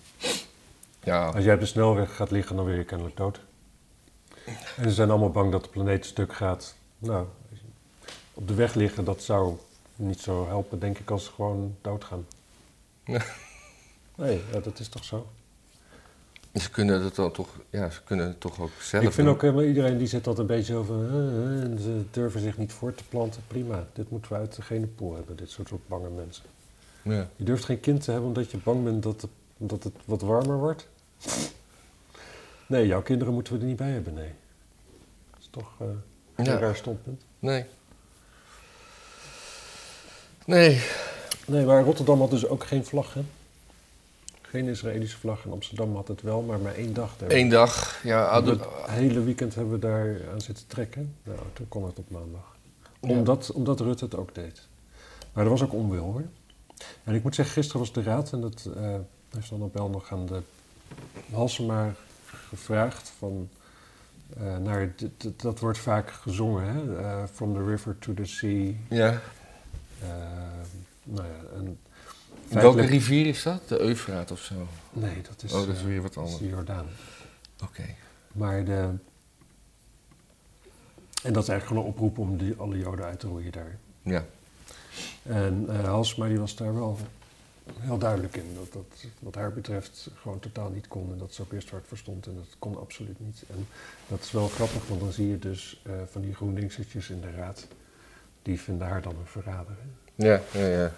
[1.08, 3.40] Ja, Als jij op de snelweg gaat liggen, dan ben je kennelijk dood.
[4.76, 6.74] En ze zijn allemaal bang dat de planeet stuk gaat.
[6.98, 7.26] Nou,
[8.34, 9.56] op de weg liggen, dat zou
[9.96, 12.26] niet zo helpen, denk ik, als ze gewoon doodgaan.
[13.04, 13.22] Ja.
[14.16, 15.28] Nee, ja, dat is toch zo?
[16.54, 19.36] ze kunnen het dan toch, ja, ze kunnen het toch ook zelf ik vind doen.
[19.36, 20.94] ook helemaal iedereen die zit altijd een beetje over.
[20.94, 23.42] eh, eh, en ze durven zich niet voor te planten.
[23.46, 26.44] Prima, dit moeten we uit de genepool hebben, dit soort bange mensen.
[27.02, 27.28] Ja.
[27.36, 30.20] Je durft geen kind te hebben omdat je bang bent dat het, dat het wat
[30.22, 30.88] warmer wordt?
[32.66, 34.32] Nee, jouw kinderen moeten we er niet bij hebben, nee.
[35.30, 35.86] Dat is toch eh,
[36.34, 36.58] een Ja.
[36.58, 37.22] raar standpunt.
[37.38, 37.64] Nee.
[40.44, 40.82] Nee.
[41.46, 43.20] Nee, maar Rotterdam had dus ook geen vlag, hè?
[44.42, 45.44] Geen Israëlische vlag.
[45.44, 47.16] In Amsterdam had het wel, maar maar één dag.
[47.16, 47.30] Daar.
[47.30, 51.14] Eén dag, ja, Het hele weekend hebben we daar aan zitten trekken.
[51.22, 52.56] Nou, toen kon het op maandag.
[53.00, 53.08] Ja.
[53.08, 54.66] Omdat, omdat Rutte het ook deed.
[55.32, 56.24] Maar er was ook onwil, hoor.
[57.04, 58.32] En ik moet zeggen, gisteren was de raad...
[58.32, 58.94] en dat eh
[59.34, 60.42] heeft dan op wel nog aan de
[61.32, 61.94] Halsema
[62.48, 63.12] gevraagd...
[63.18, 63.48] van
[64.36, 64.94] eh, naar,
[65.36, 66.98] dat wordt vaak gezongen, hè?
[66.98, 68.72] eh, from the river to the sea.
[68.88, 69.20] ja.
[70.02, 70.08] eh,
[71.04, 71.78] nou ja, en
[72.48, 73.68] Welke rivier is dat?
[73.68, 74.54] De Eufraat of zo?
[74.92, 76.38] Nee, dat is, Oh, dat is weer wat anders.
[76.38, 76.86] de Jordaan.
[77.62, 77.84] Oké.
[78.32, 78.90] Maar de...
[81.22, 83.78] En dat is eigenlijk gewoon een oproep om die, alle Joden uit te roeien daar.
[84.02, 84.24] Ja.
[85.22, 86.98] En eh Halsma die was daar wel
[87.78, 88.54] heel duidelijk in.
[88.54, 91.12] Dat dat wat haar betreft gewoon totaal niet kon.
[91.12, 92.26] En dat ze ook eerst hard verstond.
[92.26, 93.42] En dat kon absoluut niet.
[93.50, 93.66] En
[94.08, 97.30] dat is wel grappig, want dan zie je dus eh, van die GroenLinks'ertjes in de
[97.36, 97.66] raad.
[98.42, 99.76] Die vinden haar dan een verrader.
[99.80, 100.26] hè.
[100.28, 100.92] Ja, ja, ja.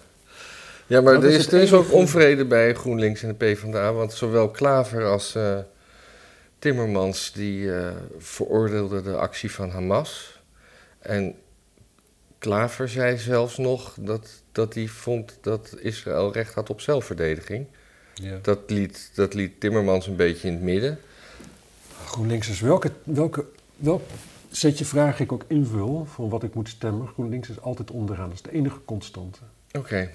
[0.87, 3.92] Ja, maar Dat er is er is ook onvrede bij GroenLinks en de PvdA.
[3.92, 5.59] Want zowel Klaver als eh,
[6.59, 10.40] Timmermans die eh, veroordeelden de actie van Hamas.
[10.98, 11.35] En
[12.44, 17.66] Klaver zei zelfs nog dat, dat hij vond dat Israël recht had op zelfverdediging.
[18.14, 18.38] Ja.
[18.42, 20.98] Dat liet, dat liet Timmermans een beetje in het midden.
[22.07, 23.44] GroenLinksers, welke, welke,
[23.76, 24.03] welk
[24.50, 27.09] setje vraag ik ook invul van wat ik moet stemmen.
[27.09, 28.29] GroenLinks is altijd onderaan.
[28.29, 29.38] Dat is de enige constante.
[29.72, 30.11] Oké.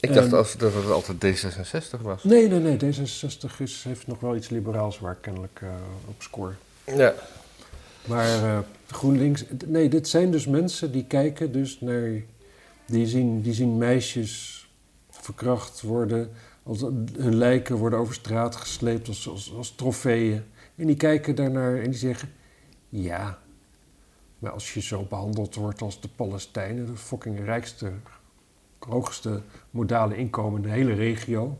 [0.00, 0.14] Ik Ehm.
[0.14, 2.24] dacht af- dat het altijd D66 was.
[2.24, 2.76] Nee, nee, nee.
[2.94, 5.68] D66 is, heeft nog wel iets liberaals waar kennelijk eh,
[6.08, 6.52] op score.
[6.96, 7.14] Ja.
[8.08, 9.44] Maar eh, GroenLinks...
[9.66, 12.10] Nee, dit zijn dus mensen die kijken dus naar...
[12.86, 14.66] Die zien, die zien meisjes
[15.10, 16.30] verkracht worden...
[16.62, 16.80] Als,
[17.16, 20.42] hun lijken worden over straat gesleept als, als, als trofeeën.
[20.76, 22.32] En die kijken daarnaar en die zeggen...
[22.88, 23.38] Ja,
[24.38, 26.86] maar als je zo behandeld wordt als de Palestijnen...
[26.86, 27.92] de fucking rijkste,
[28.78, 31.58] hoogste modale inkomen in de hele regio...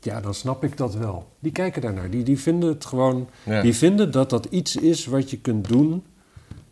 [0.00, 1.28] Ja, dan snap ik dat wel.
[1.38, 2.10] Die kijken daarnaar.
[2.10, 3.28] Die, die vinden het gewoon...
[3.44, 3.62] ja.
[3.62, 6.02] Die vinden dat dat iets is wat je kunt doen,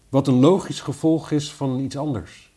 [0.09, 2.53] wat een logisch gevolg is van iets anders.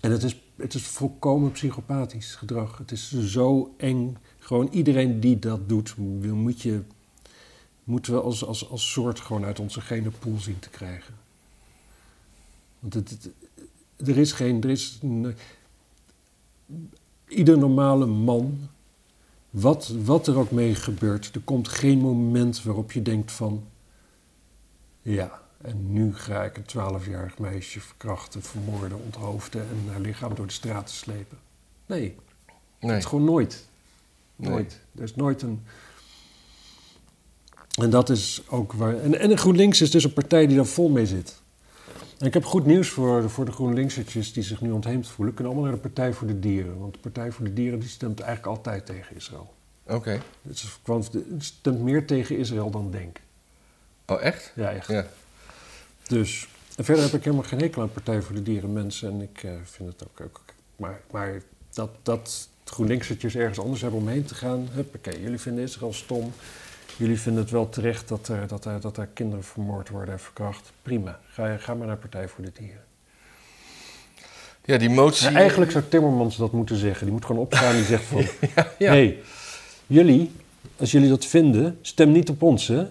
[0.00, 2.78] En het is, het is volkomen psychopathisch gedrag.
[2.78, 4.16] Het is zo eng.
[4.38, 6.80] Gewoon iedereen die dat doet, wil- moet je,
[7.84, 11.14] moeten we als, als, als soort gewoon uit onze gene pool zien te krijgen.
[12.78, 13.28] Want het, het-
[14.08, 14.62] er is geen.
[14.62, 15.34] Er is een-
[17.28, 18.58] ieder normale man
[19.54, 23.66] wat, wat er ook mee gebeurt, er komt geen moment waarop je denkt van...
[25.02, 29.60] Ja, en nu ga ik een twaalfjarig meisje verkrachten, vermoorden, onthoofden...
[29.60, 31.38] en haar lichaam door de straten slepen.
[31.86, 32.16] Nee,
[32.80, 32.90] Nee.
[32.90, 33.66] het is gewoon nooit.
[34.36, 34.50] Nee.
[34.50, 34.80] Nooit.
[34.96, 35.62] Er is nooit een...
[37.80, 39.00] En dat is ook waar...
[39.00, 41.42] En, en GroenLinks is dus een partij die daar vol mee zit.
[42.18, 45.34] En ik heb goed nieuws voor, voor de GroenLinks'ertjes die zich nu ontheemd voelen.
[45.34, 46.78] Kunnen allemaal naar de Partij voor de Dieren.
[46.78, 49.52] Want de Partij voor de Dieren die stemt eigenlijk altijd tegen Israël.
[49.86, 50.20] Oké.
[50.42, 53.20] Het is gewoon- het stemt meer tegen Israël dan denk.
[54.06, 54.52] Oh, echt?
[54.54, 54.88] Ja, echt.
[54.88, 55.06] Ja.
[56.08, 56.48] Dus.
[56.76, 59.10] En verder heb ik helemaal geen hekel aan Partij voor de Dieren mensen.
[59.10, 60.20] En ik eh, vind het ook.
[60.20, 60.40] ook
[60.76, 64.68] maar, maar dat, dat GroenLinks'ertjes ergens anders hebben om heen te gaan.
[64.72, 66.32] Huppakee, jullie vinden Israël stom.
[66.96, 70.20] Jullie vinden het wel terecht dat er, dat er, dat er kinderen vermoord worden en
[70.20, 70.72] verkracht.
[70.82, 71.20] Prima.
[71.28, 72.82] Ga, ga maar naar Partij voor de Dieren.
[74.64, 75.30] Ja, die motie...
[75.30, 77.04] Ja, eigenlijk zou Timmermans dat moeten zeggen.
[77.04, 78.24] Die moet gewoon opstaan en die zegt van...
[78.78, 78.90] ja.
[78.90, 79.18] hey,
[79.86, 80.32] jullie,
[80.76, 82.86] als jullie dat vinden, stem niet op ons, hè?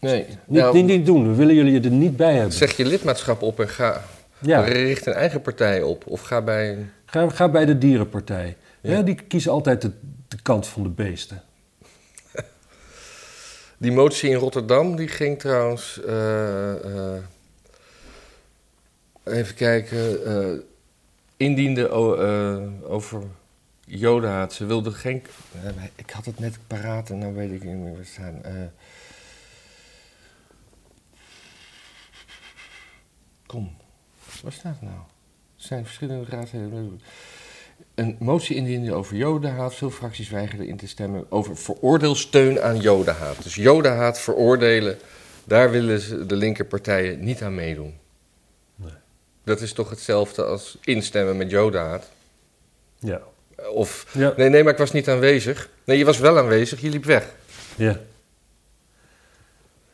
[0.00, 0.26] Nee.
[0.26, 1.28] Niet, Nou, niet, niet doen.
[1.28, 2.52] We willen jullie er niet bij hebben.
[2.52, 4.04] Zeg je lidmaatschap op en ga...
[4.38, 6.06] Ja, Richt een eigen partij op.
[6.06, 6.78] Of ga bij...
[7.04, 8.56] ga, ga bij de dierenpartij.
[8.80, 8.92] Ja.
[8.92, 9.02] Ja.
[9.02, 9.90] die kiezen altijd de,
[10.28, 11.42] de kant van de beesten.
[13.80, 16.00] Die motie in Rotterdam, die ging trouwens...
[16.02, 17.22] eh, eh,
[19.24, 20.24] even kijken.
[20.24, 20.60] eh,
[21.36, 21.88] indiende
[22.84, 23.22] over
[23.84, 24.52] jodenhaat.
[24.52, 25.22] Ze wilde geen...
[25.94, 28.42] ik had het net paraat en nou weet ik niet meer waar staan.
[33.46, 33.76] Kom,
[34.42, 34.96] waar staat het nou?
[34.96, 37.00] Er zijn verschillende raadsleden.
[37.94, 39.74] Een motie indiende over jodenhaat.
[39.74, 43.42] Veel fracties weigerden in te stemmen over veroordeelsteun aan jodenhaat.
[43.42, 44.98] Dus jodenhaat veroordelen,
[45.44, 47.94] daar willen ze de linkerpartijen niet aan meedoen.
[48.76, 48.92] Nee.
[49.44, 52.08] Dat is toch hetzelfde als instemmen met jodenhaat?
[52.98, 53.20] Ja.
[53.72, 54.32] Of, Ja.
[54.36, 55.70] nee, nee, maar ik was niet aanwezig.
[55.84, 57.34] Nee, je was wel aanwezig, je liep weg.
[57.76, 57.98] Ja.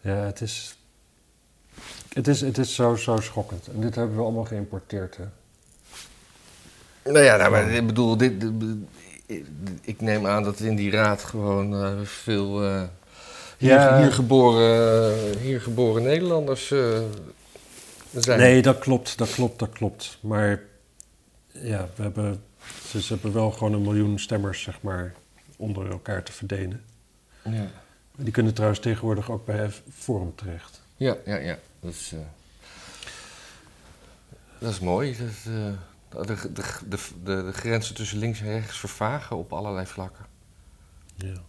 [0.01, 0.77] Ja, het is...
[2.13, 3.67] Het is, het is zo, zo schokkend.
[3.75, 5.25] En dit hebben we allemaal geïmporteerd, hè?
[7.05, 8.53] Nou ja, nou, maar ik bedoel, dit, dit-
[9.83, 12.83] ik neem aan dat in die raad gewoon eh, veel eh,
[13.59, 14.01] hier, Ja.
[14.03, 17.01] hier, geboren, hier geboren Nederlanders eh,
[18.15, 18.39] zijn.
[18.39, 20.19] Nee, dat klopt, dat klopt, dat klopt.
[20.21, 20.61] Maar
[21.53, 22.43] ja, we hebben,
[22.89, 25.15] ze, ze hebben wel gewoon een miljoen stemmers, zeg maar,
[25.57, 26.83] onder elkaar te verdelen.
[27.43, 27.67] Ja,
[28.17, 30.81] Die kunnen trouwens tegenwoordig ook bij Forum terecht.
[30.97, 31.37] ja, ja.
[31.37, 31.59] ja.
[31.81, 32.13] Dat, is,
[34.59, 35.17] dat is mooi.
[35.19, 35.53] Dat,
[36.23, 40.27] de, de, de, de, grenzen tussen links en rechts vervagen op allerlei vlakken.
[41.17, 41.43] Ja.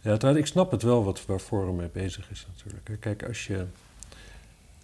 [0.00, 3.00] Ja, ik snap het wel wat, waar Forum mee bezig is natuurlijk.
[3.00, 3.64] Kijk, als je...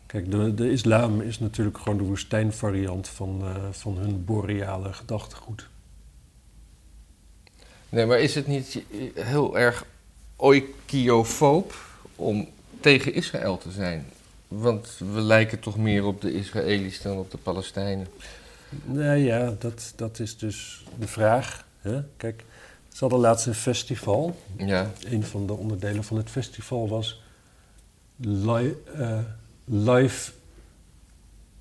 [0.06, 5.68] Kijk, de, de islam is natuurlijk gewoon de woestijnvariant van, eh, van hun boreale gedachtegoed.
[7.88, 8.82] Nee, maar is het niet
[9.14, 9.84] heel erg
[10.36, 11.74] oikiofoob
[12.16, 12.48] om
[12.80, 14.06] tegen Israël te zijn?
[14.48, 18.06] Want we lijken toch meer op de Israëli's dan op de Palestijnen.
[18.84, 21.66] Nou ja, dat, dat is dus de vraag.
[21.80, 22.02] Hè?
[22.16, 22.44] Kijk,
[22.88, 24.36] ze hadden laatst een festival.
[24.56, 27.22] Ja, Een van de onderdelen van het festival was
[28.16, 29.18] li eh,
[29.64, 30.32] live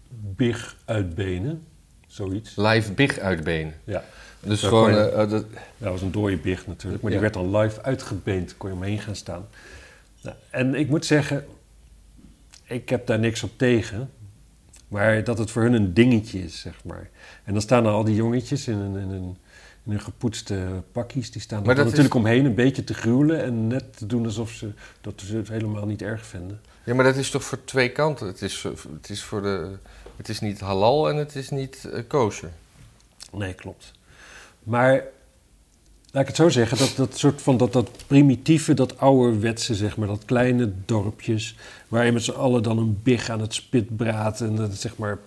[0.09, 1.63] big uitbenen.
[2.07, 2.55] Zoiets.
[2.55, 3.73] live big uitbenen.
[3.83, 4.03] Ja,
[4.39, 5.45] Dus gewoon, je- eh, dat,
[5.77, 7.01] dat was een dode big natuurlijk.
[7.03, 7.19] Maar Ja.
[7.19, 8.57] die werd dan live uitgebeend.
[8.57, 9.47] Kon je omheen gaan staan.
[10.21, 11.45] Nou, en ik moet zeggen,
[12.63, 14.09] ik heb daar niks op tegen.
[14.91, 17.09] Maar dat het voor hun een dingetje is, zeg maar.
[17.43, 19.37] En dan staan er al die jongetjes in een, in een,
[19.83, 21.31] in een gepoetste pakjes.
[21.31, 23.43] Die staan er natuurlijk omheen een beetje te gruwelen.
[23.43, 26.61] En net te doen alsof ze dat ze het helemaal niet erg vinden.
[26.83, 28.27] ja, maar dat is toch voor twee kanten.
[28.27, 29.71] Het is, het is, voor de,
[30.15, 32.51] het is niet halal en het is niet eh, kosher.
[33.31, 33.91] Nee, klopt.
[34.63, 35.03] Maar
[36.11, 39.97] laat ik het zo zeggen, dat, dat soort van dat, dat primitieve, dat ouderwetse, zeg
[39.97, 41.55] maar, dat kleine dorpjes,
[41.87, 44.97] waar je met z'n allen dan een big aan het spit braadt en dat, zeg
[44.97, 45.17] maar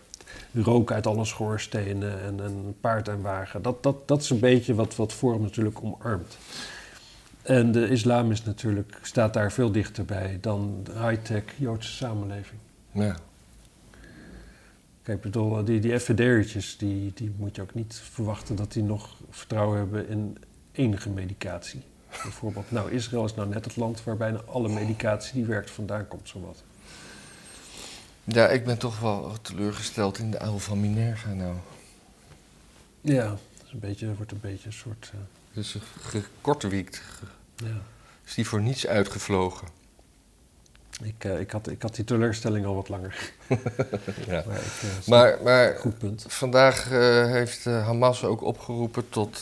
[0.53, 3.63] rook uit alle schoorstenen en, en een paard en wagen.
[3.63, 6.39] Dat, dat, dat is een beetje wat, wat Forum natuurlijk omarmt.
[7.43, 12.61] En de islam is natuurlijk, staat daar veel dichterbij dan de high-tech Joodse samenleving.
[12.93, 13.17] Ja.
[15.03, 19.17] Kijk, bedoel, die, die FVD'ertjes, die, die moet je ook niet verwachten dat die nog
[19.31, 20.37] vertrouwen hebben in
[20.75, 21.83] enige medicatie.
[22.23, 26.09] Bijvoorbeeld, nou, Israël is nou net het land waar bijna alle medicatie die werkt vandaan
[26.09, 26.63] komt, zowat.
[28.25, 31.55] ja, ik ben toch wel teleurgesteld in de uil van Minerva nou.
[33.01, 35.19] Ja, dat is een beetje, wordt een beetje een soort, eh,
[35.53, 37.03] Dus gekortwiekt.
[37.57, 37.81] ja.
[38.27, 39.69] Is die voor niets uitgevlogen.
[41.03, 43.33] Ik, eh, ik, had, ik had die teleurstelling al wat langer.
[44.27, 44.45] Ja.
[44.47, 46.25] Maar, ik, eh, Maar, maar goed punt.
[46.29, 46.89] Vandaag
[47.29, 49.41] heeft Hamas ook opgeroepen tot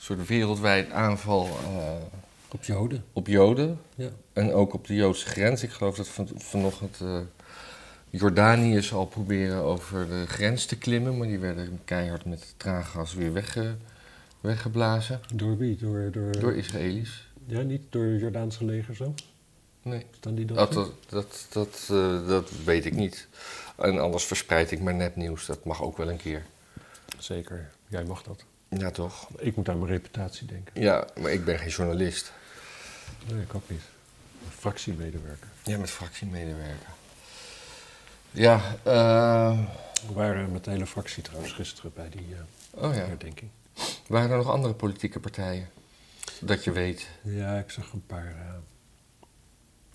[0.00, 1.92] soort wereldwijd aanval eh,
[2.52, 3.04] Op Joden.
[3.12, 3.80] op Joden.
[3.94, 4.08] Ja.
[4.32, 5.62] En ook op de Joodse grens.
[5.62, 7.18] Ik geloof dat van, vanochtend eh
[8.12, 11.18] Jordaniërs al proberen over de grens te klimmen.
[11.18, 13.74] Maar die werden keihard met traangas weer wegge,
[14.40, 15.20] weggeblazen.
[15.34, 15.76] Door wie?
[15.76, 17.28] Door, door, Door Israëli's.
[17.46, 19.14] Ja, niet door Jordaanse leger zo?
[19.82, 20.56] Nee, Staan die dat?
[20.56, 23.28] dat, dat, dat, dat, eh, dat weet ik niet.
[23.76, 25.46] En anders verspreid ik maar nepnieuws.
[25.46, 26.42] Dat mag ook wel een keer.
[27.18, 27.70] Zeker.
[27.88, 28.44] Jij mag dat.
[28.78, 29.28] Ja, toch?
[29.38, 30.82] Ik moet aan mijn reputatie denken.
[30.82, 32.32] Ja, maar ik ben geen journalist.
[33.32, 33.80] Nee, ik ook niet.
[34.44, 35.48] Een fractiemedewerker.
[35.64, 36.88] Ja, met fractiemedewerker.
[38.30, 39.58] Ja, eh,
[40.06, 43.00] We waren met de hele fractie trouwens gisteren bij die eh oh ja.
[43.00, 43.50] herdenking.
[44.06, 45.68] Waren er nog andere politieke partijen?
[46.40, 47.08] Dat je weet.
[47.22, 48.26] Ja, ik zag een paar.
[48.26, 48.54] eh,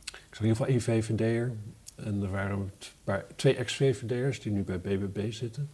[0.05, 1.51] ik zag in ieder geval één VVD'er.
[1.95, 2.71] En er waren een
[3.03, 5.71] paar, twee ex-VVD'ers die nu bij BBB zitten.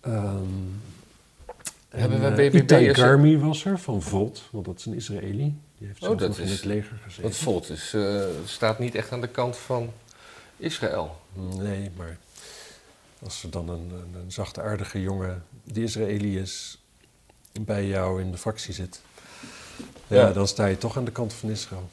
[0.00, 0.44] Ehm,
[1.94, 5.58] Hebben en, we BBB Itai Garmi was er, van Volt, want dat is een Israëli.
[5.78, 7.22] Die heeft Oh, dat nog in is- het leger gezeten.
[7.22, 9.92] Want Volt is, eh, staat niet echt aan de kant van
[10.56, 11.20] Israël.
[11.58, 12.18] Nee, maar
[13.22, 16.78] als er dan een, een, een zachtaardige jongen die Israëli is
[17.60, 19.00] bij jou in de fractie zit,
[20.06, 20.16] ja.
[20.26, 20.32] Ja.
[20.32, 21.90] dan sta je toch aan de kant van Israël.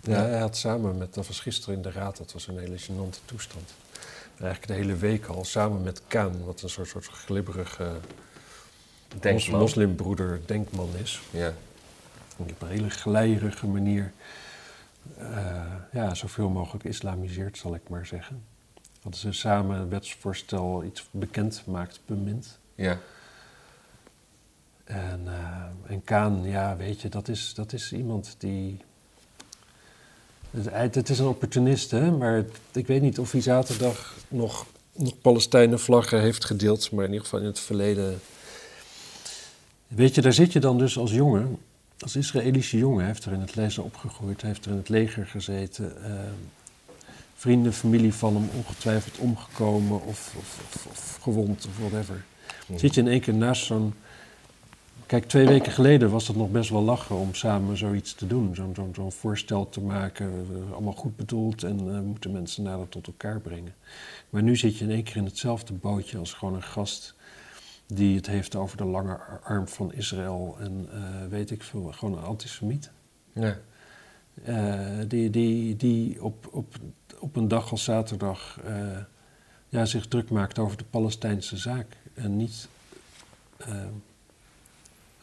[0.00, 0.24] Ja, Ja.
[0.28, 3.24] hij had samen met, dat was gisteren in de raad, dat was een hele gênante
[3.24, 3.70] toestand.
[4.38, 7.92] Eigenlijk de hele week al, samen met Kaan, wat een soort, soort glibberige
[9.20, 9.60] Denkman.
[9.60, 11.20] moslimbroeder denkman is.
[11.30, 11.52] Ja.
[12.36, 14.12] Die op een hele glijrige manier
[15.18, 18.42] eh, ja, zoveel mogelijk islamiseert, zal ik maar zeggen.
[19.02, 22.58] Hadden ze samen een wetsvoorstel iets bekend maakt, bemind.
[22.74, 22.98] Ja.
[24.84, 28.80] En, eh, en Kaan, ja, weet je, dat is, dat is iemand die.
[30.50, 34.66] Het, het is een opportunist, hè, maar het- ik weet niet of hij zaterdag nog,
[34.92, 38.20] nog Palestijnen-vlaggen heeft gedeeld, maar in ieder geval in het verleden.
[39.94, 41.58] Weet je, daar zit je dan dus als jongen,
[41.98, 46.04] als Israëlische jongen, heeft er in het lezen opgegroeid, heeft er in het leger gezeten.
[46.04, 46.12] eh,
[47.34, 52.24] vrienden, familie van hem ongetwijfeld omgekomen of, of, of, of gewond of whatever.
[52.76, 53.94] Zit je in één keer naast zo'n
[55.06, 58.54] Kijk, twee weken geleden was het nog best wel lachen om samen zoiets te doen.
[58.54, 63.40] Zo'n voorstel te maken, eh, allemaal goed bedoeld en eh, moeten mensen nader tot elkaar
[63.40, 63.74] brengen.
[64.30, 67.13] Maar nu zit je in één keer in hetzelfde bootje als gewoon een gast
[67.86, 71.92] die het heeft over de lange ar- arm van Israël en eh, weet ik veel,
[71.92, 72.90] gewoon een antisemiet.
[73.32, 73.58] Ja.
[74.44, 76.74] Eh, die die, die op, op,
[77.18, 78.98] op een dag als zaterdag eh,
[79.68, 81.96] ja, zich druk maakt over de Palestijnse zaak.
[82.14, 82.68] En niet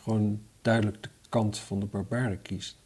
[0.04, 2.78] gewoon duidelijk de kant van de barbaren kiest.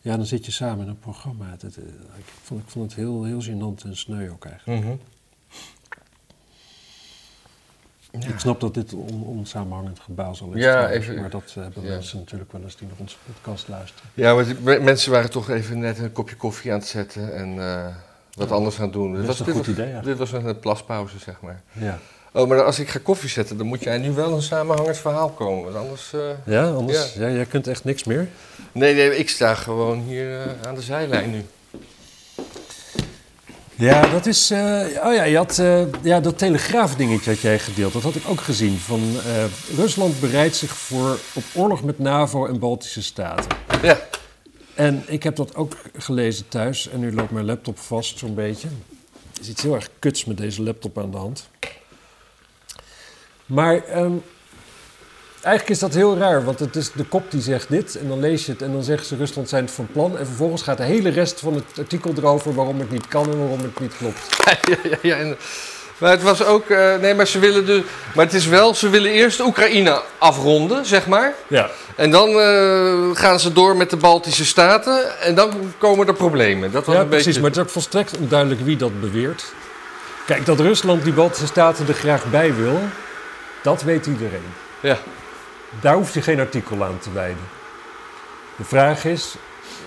[0.00, 1.50] Ja, dan zit je samen in een programma.
[1.50, 1.76] Het-
[2.16, 4.84] ik, vond, ik vond het heel, heel gênant en sneu ook eigenlijk.
[4.84, 4.94] Mhm.
[8.20, 8.28] Ja.
[8.28, 10.62] Ik snap dat dit een on, onsamenhangend gebazel is.
[10.62, 11.88] Ja, even- maar dat eh, hebben ja.
[11.90, 14.10] mensen natuurlijk wel eens die naar onze podcast luisteren.
[14.14, 17.58] Ja, maar die mensen waren toch even net een kopje koffie aan het zetten en
[17.58, 17.86] eh,
[18.34, 19.12] wat anders gaan doen.
[19.12, 20.00] Dat Dit is een dit goed was, idee, ja.
[20.00, 21.62] Dit was een plaspauze, zeg maar.
[21.72, 21.98] Ja,
[22.36, 25.28] Oh, maar als ik ga koffie zetten, dan moet jij nu wel een samenhangend verhaal
[25.30, 25.64] komen.
[25.72, 26.12] Want anders...
[26.12, 27.30] eh, ja anders, ja.
[27.30, 28.28] jij kunt echt niks meer.
[28.72, 31.44] Nee, nee, ik sta gewoon hier aan de zijlijn nu.
[33.76, 34.50] Ja, dat is.
[34.50, 37.92] eh, oh ja, je had eh, ja, dat telegraafdingetje had jij gedeeld.
[37.92, 38.78] Dat had ik ook gezien.
[38.78, 39.44] Van eh,
[39.76, 43.56] Rusland bereidt zich voor op oorlog met NAVO en Baltische Staten.
[43.82, 43.98] Ja.
[44.74, 46.88] En ik heb dat ook gelezen thuis.
[46.88, 48.68] En nu loopt mijn laptop vast, zo'n beetje.
[49.34, 51.48] Er is iets heel erg kuts met deze laptop aan de hand.
[53.46, 54.12] Maar ehm,
[55.44, 56.44] eigenlijk is dat heel raar.
[56.44, 57.96] Want het is de kop die zegt dit.
[57.98, 60.18] En dan lees je het en dan zeggen ze Rusland zijn het van plan.
[60.18, 63.38] En vervolgens gaat de hele rest van het artikel erover waarom het niet kan en
[63.38, 64.20] waarom het niet klopt.
[64.70, 65.16] ja, ja, ja.
[65.16, 65.36] en-
[65.98, 66.68] maar het was ook...
[66.68, 67.82] eh, nee, maar ze willen dus...
[68.14, 71.32] Maar het is wel, ze willen eerst Oekraïne afronden, zeg maar.
[71.48, 71.70] Ja.
[71.96, 75.20] En dan eh, gaan ze door met de Baltische Staten.
[75.20, 76.72] En dan komen er problemen.
[76.72, 77.22] Dat was Ja, een beetje...
[77.24, 77.40] precies.
[77.40, 79.44] Maar het is ook volstrekt onduidelijk wie dat beweert.
[80.26, 82.80] Kijk, dat Rusland die Baltische Staten er graag bij wil,
[83.62, 84.44] dat weet iedereen.
[84.80, 84.98] Ja.
[85.80, 87.48] Daar hoef je geen artikel aan te wijden.
[88.56, 89.34] De vraag is,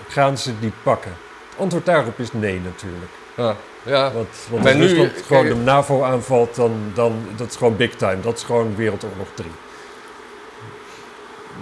[0.08, 1.16] gaan ze niet pakken?
[1.50, 3.10] Het antwoord daarop is nee natuurlijk.
[3.36, 3.56] Ja.
[3.82, 4.12] ja.
[4.12, 4.28] Want,
[4.64, 8.20] als nu- Rusland gewoon kijk- de NAVO aanvalt, dan, dan dat is gewoon big time.
[8.20, 9.50] Dat is gewoon Wereldoorlog 3.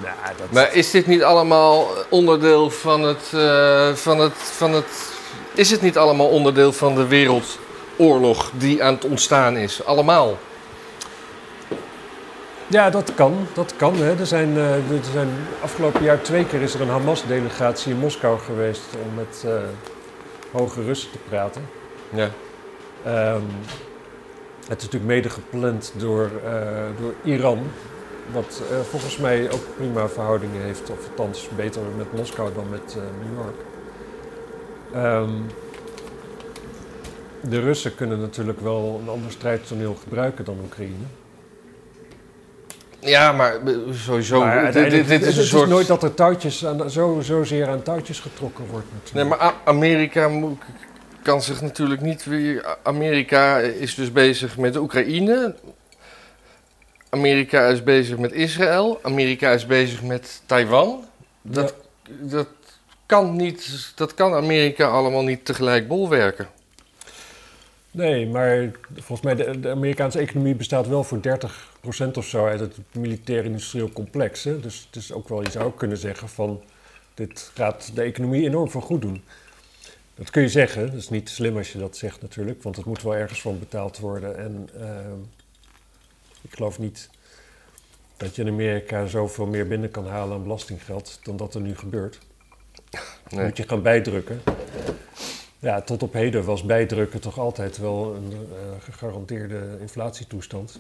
[0.02, 0.50] Nou, dat...
[0.50, 4.86] Maar is dit niet allemaal onderdeel van het, eh, van het, van het...
[5.54, 9.84] Is het niet allemaal onderdeel van de wereldoorlog die aan het ontstaan is?
[9.84, 10.38] Allemaal?
[12.68, 13.46] Ja, dat kan.
[13.54, 13.96] Dat kan.
[13.96, 14.18] Hè.
[14.18, 15.28] Er zijn, eh, er zijn
[15.62, 19.52] afgelopen jaar twee keer is er een Hamas-delegatie in Moskou geweest om met eh,
[20.52, 21.62] hoge Russen te praten.
[22.10, 22.30] Ja.
[23.04, 23.42] Ehm,
[24.66, 27.58] het is natuurlijk mede gepland door, eh, door Iran,
[28.32, 33.44] wat volgens mij ook prima verhoudingen heeft, of althans beter met Moskou dan met New
[33.44, 33.56] York.
[34.92, 35.32] Ehm,
[37.40, 41.04] de Russen kunnen natuurlijk wel een ander strijdtoneel gebruiken dan Oekraïne.
[43.06, 44.38] Ja, maar eh, sowieso.
[44.38, 45.68] Maar dit, uiteindelijk- dit, dit is het een soort.
[45.68, 50.62] nooit dat er touwtjes aan, zo, zozeer aan touwtjes getrokken wordt Nee, maar Amerika moet-
[51.22, 52.76] kan zich natuurlijk niet weer.
[52.82, 55.54] Amerika is dus bezig met de Oekraïne.
[57.10, 58.98] Amerika is bezig met Israël.
[59.02, 61.04] Amerika is bezig met Taiwan.
[61.42, 61.74] Dat,
[62.06, 62.46] dat,
[63.06, 66.48] kan niet, dat kan Amerika allemaal niet tegelijk bolwerken.
[67.96, 72.60] Nee, maar volgens mij de, de Amerikaanse economie bestaat wel voor 30% of zo uit
[72.60, 74.44] het militair-industrieel complex.
[74.44, 74.60] Hè?
[74.60, 76.62] Dus het is ook wel, je zou ook kunnen zeggen van,
[77.14, 79.22] dit gaat de economie enorm van goed doen.
[80.14, 82.84] Dat kun je zeggen, dat is niet slim als je dat zegt natuurlijk, want het
[82.84, 84.38] moet wel ergens van betaald worden.
[84.38, 85.20] En ehm,
[86.40, 87.10] ik geloof niet
[88.16, 91.76] dat je in Amerika zoveel meer binnen kan halen aan belastinggeld dan dat er nu
[91.76, 92.18] gebeurt.
[93.28, 93.44] Nee.
[93.44, 94.40] Moet je gaan bijdrukken.
[95.58, 100.78] Ja, tot op heden was bijdrukken toch altijd wel een eh, gegarandeerde inflatietoestand.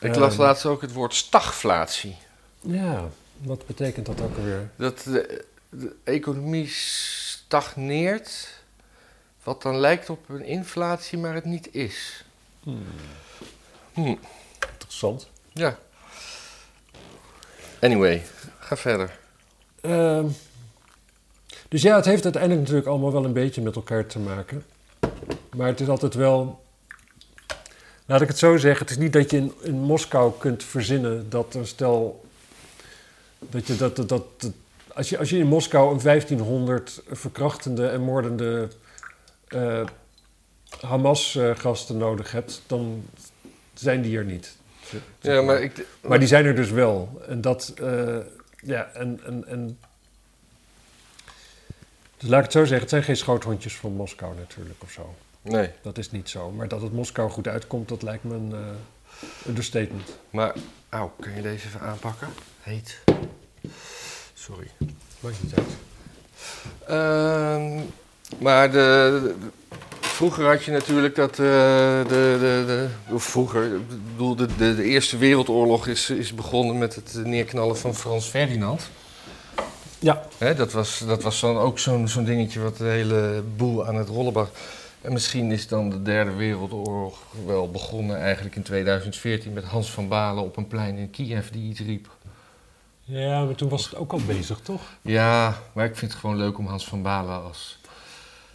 [0.00, 0.40] Ik las Ehm.
[0.42, 2.16] laatst ook het woord stagflatie.
[2.60, 3.08] Ja,
[3.38, 4.70] wat betekent dat ook alweer?
[4.76, 8.62] Dat de, de economie stagneert
[9.42, 12.24] Wat dan lijkt op een inflatie, maar het niet is.
[13.92, 14.14] Hm,
[14.72, 15.28] Interessant.
[15.52, 15.78] ja.
[17.80, 18.22] Anyway,
[18.58, 19.18] ga verder.
[19.80, 20.26] Ehm,
[21.74, 24.64] dus ja, het heeft uiteindelijk natuurlijk allemaal wel een beetje met elkaar te maken.
[25.56, 26.64] Maar het is altijd wel.
[28.06, 31.30] Laat ik het zo zeggen, het is niet dat je in, in Moskou kunt verzinnen
[31.30, 32.24] dat er stel.
[33.38, 33.96] Dat je dat.
[33.96, 34.52] dat, dat, dat-
[34.94, 38.68] als, je, als je in Moskou een 1500 verkrachtende en moordende
[39.48, 39.86] eh,
[40.80, 43.04] Hamas-gasten nodig hebt, dan
[43.72, 44.56] zijn die er niet.
[45.20, 47.22] Ja, maar ik, Maar die zijn er dus wel.
[47.28, 48.16] En dat, eh,
[48.62, 49.78] ja, en, en, en...
[52.24, 55.14] Dus laat ik het zo zeggen, het zijn geen schoothondjes van Moskou natuurlijk of zo.
[55.42, 56.50] Nee, Dat is niet zo.
[56.50, 60.18] Maar dat het Moskou goed uitkomt, dat lijkt me een eh, understatement.
[60.30, 60.54] maar...
[60.88, 62.28] Auw, kun je deze even aanpakken?
[62.60, 62.98] Heet.
[64.34, 64.66] Sorry.
[65.20, 65.66] Maakt niet uit.
[66.86, 67.80] Ehm,
[68.38, 69.34] maar de, de-
[70.00, 71.30] vroeger had je natuurlijk dat...
[71.30, 72.04] eh, de,
[72.40, 76.94] de, de, of vroeger, ik bedoel, de, de, de Eerste Wereldoorlog is, is begonnen met
[76.94, 78.80] het neerknallen van Frans Ferdinand.
[80.04, 83.86] Ja, Hè, dat was, dat was dan ook zo'n zo'n dingetje wat de hele boel
[83.86, 84.58] aan het rollen bracht.
[85.00, 90.08] En misschien is dan de Derde Wereldoorlog wel begonnen eigenlijk in 2014 met Hans van
[90.08, 92.08] Balen op een plein in Kiev die iets riep.
[93.02, 94.82] ja, maar toen was het ook al bezig, toch?
[95.02, 97.78] Ja, maar ik vind het gewoon leuk om Hans van Balen als...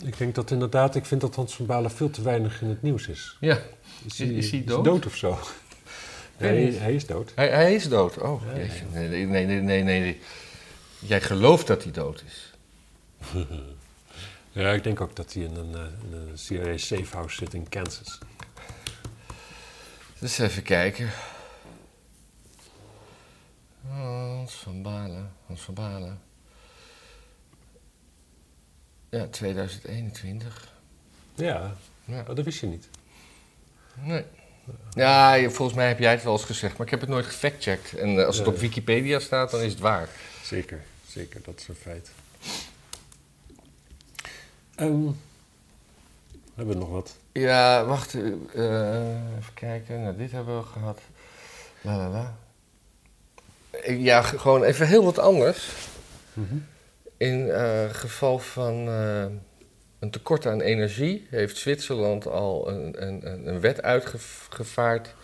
[0.06, 2.82] Ik denk dat inderdaad, ik vind dat Hans van Balen veel te weinig in het
[2.82, 3.38] nieuws is.
[3.40, 3.58] Ja,
[4.06, 5.06] Is Is hij dood?
[5.06, 5.38] of zo?
[6.38, 7.32] Nee, hij is dood.
[7.36, 8.18] hij, hij is dood.
[8.18, 10.20] Oh, Ja, nee, nee, nee, nee, nee.
[11.00, 12.54] Jij gelooft dat hij dood is.
[14.52, 17.70] Ja, ik denk ook dat hij in een, eh, in een CIA safehouse zit in
[17.70, 18.20] Kansas.
[20.20, 21.10] Dus even kijken.
[23.88, 26.22] Hans van Balen, Hans van Balen.
[29.10, 30.74] Ja, 2021.
[31.36, 31.76] Ja,
[32.06, 32.20] Ja.
[32.20, 32.90] oh, dat wist je niet.
[33.94, 34.26] Nee.
[34.94, 37.94] Ja, volgens mij heb jij het wel eens gezegd, maar ik heb het nooit gefactcheckt.
[37.94, 40.10] En eh, als het op Wikipedia staat, dan is het waar.
[40.50, 42.12] Zeker, zeker, dat is een feit.
[44.76, 45.08] Ehm,
[46.56, 47.16] hebben we nog wat?
[47.32, 48.14] Ja, wacht.
[48.16, 48.22] eh,
[49.38, 50.02] even kijken.
[50.02, 51.02] Nou, dit hebben we gehad.
[51.82, 52.38] La la la.
[53.88, 55.70] Ja, gewoon even heel wat anders.
[57.18, 58.74] In eh, geval van
[60.00, 65.16] een tekort aan energie heeft Zwitserland al een, een, een- een wet uitgevaard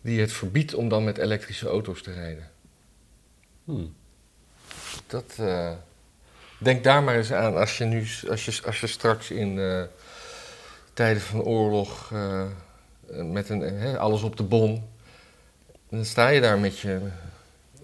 [0.00, 2.50] die het verbiedt om dan met elektrische auto's te rijden.
[3.64, 3.94] Hmm.
[5.12, 5.70] Dat, eh,
[6.58, 9.82] denk daar maar eens aan als je, nu, als je, als je straks in eh,
[10.92, 12.44] tijden van oorlog eh,
[13.10, 14.88] met een, alles op de bon.
[15.88, 17.00] Dan sta je daar met je.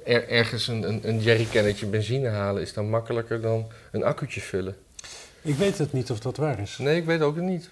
[0.04, 4.76] Er, ergens een, een, een jerrycannetje benzine halen is dan makkelijker dan een accu'tje vullen.
[5.42, 6.78] Ik weet het niet of dat waar is.
[6.78, 7.70] Nee, ik weet ook niet.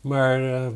[0.00, 0.70] Maar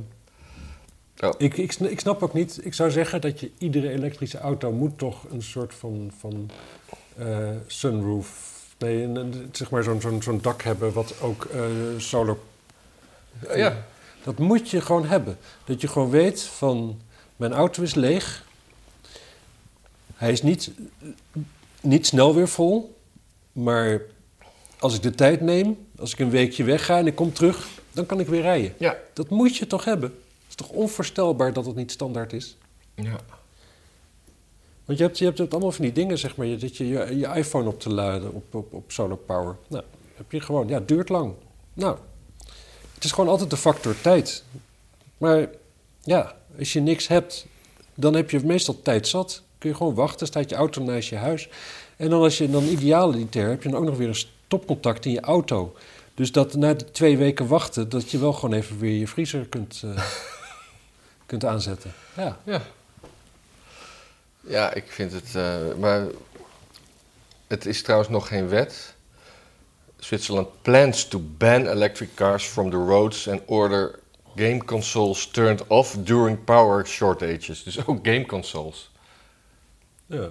[1.20, 1.35] Oh.
[1.39, 2.64] ik, ik, ik snap ook niet.
[2.64, 6.51] Ik zou zeggen dat je iedere elektrische auto moet toch een soort van, van
[7.66, 8.49] sunroof.
[8.79, 11.62] Nee, een, zeg maar zo'n zo'n zo'n dak hebben wat ook eh
[11.97, 12.37] solar.
[13.55, 13.85] Ja,
[14.25, 15.39] Dat moet je gewoon hebben.
[15.64, 17.01] Dat je gewoon weet van
[17.37, 18.45] mijn auto is leeg.
[20.14, 20.71] Hij is niet,
[21.81, 22.99] niet snel weer vol.
[23.53, 24.01] Maar
[24.79, 28.07] als ik de tijd neem, als ik een weekje wegga en ik kom terug, dan
[28.07, 28.75] kan ik weer rijden.
[28.79, 28.97] ja.
[29.12, 30.11] Dat moet je toch hebben?
[30.11, 32.57] Het is toch onvoorstelbaar dat het niet standaard is?
[32.95, 33.21] ja.
[34.91, 37.18] Want je hebt, je hebt allemaal van die dingen, zeg maar, je- dat je je,
[37.18, 39.57] je iPhone op te laden op, op, op solar power.
[39.68, 39.84] Nou,
[40.16, 41.34] heb je gewoon, ja, duurt lang.
[41.72, 41.99] Nou,
[42.95, 44.45] het is gewoon altijd de factor tijd.
[45.18, 45.49] Maar
[46.03, 47.47] ja, als je niks hebt,
[47.95, 49.43] dan heb je meestal tijd zat.
[49.59, 51.49] Kun je gewoon wachten, staat je auto naast je huis.
[51.97, 54.14] En dan als je dan idealiter heb je dan ook nog weer een
[54.47, 55.74] stopcontact in je auto.
[56.14, 59.47] Dus dat na de twee weken wachten, dat je wel gewoon even weer je vriezer
[59.49, 60.05] kunt, eh,
[61.26, 61.93] kunt aanzetten.
[62.16, 62.38] Ja.
[62.45, 62.62] Ja.
[64.41, 65.34] Ja, ik vind het.
[65.34, 66.07] eh, maar
[67.47, 68.95] het is trouwens nog geen wet.
[69.97, 73.99] Zwitserland plans to ban electric cars from the roads and order
[74.36, 77.62] game consoles turned off during power shortages.
[77.62, 78.91] Dus ook game consoles.
[80.07, 80.28] Ja.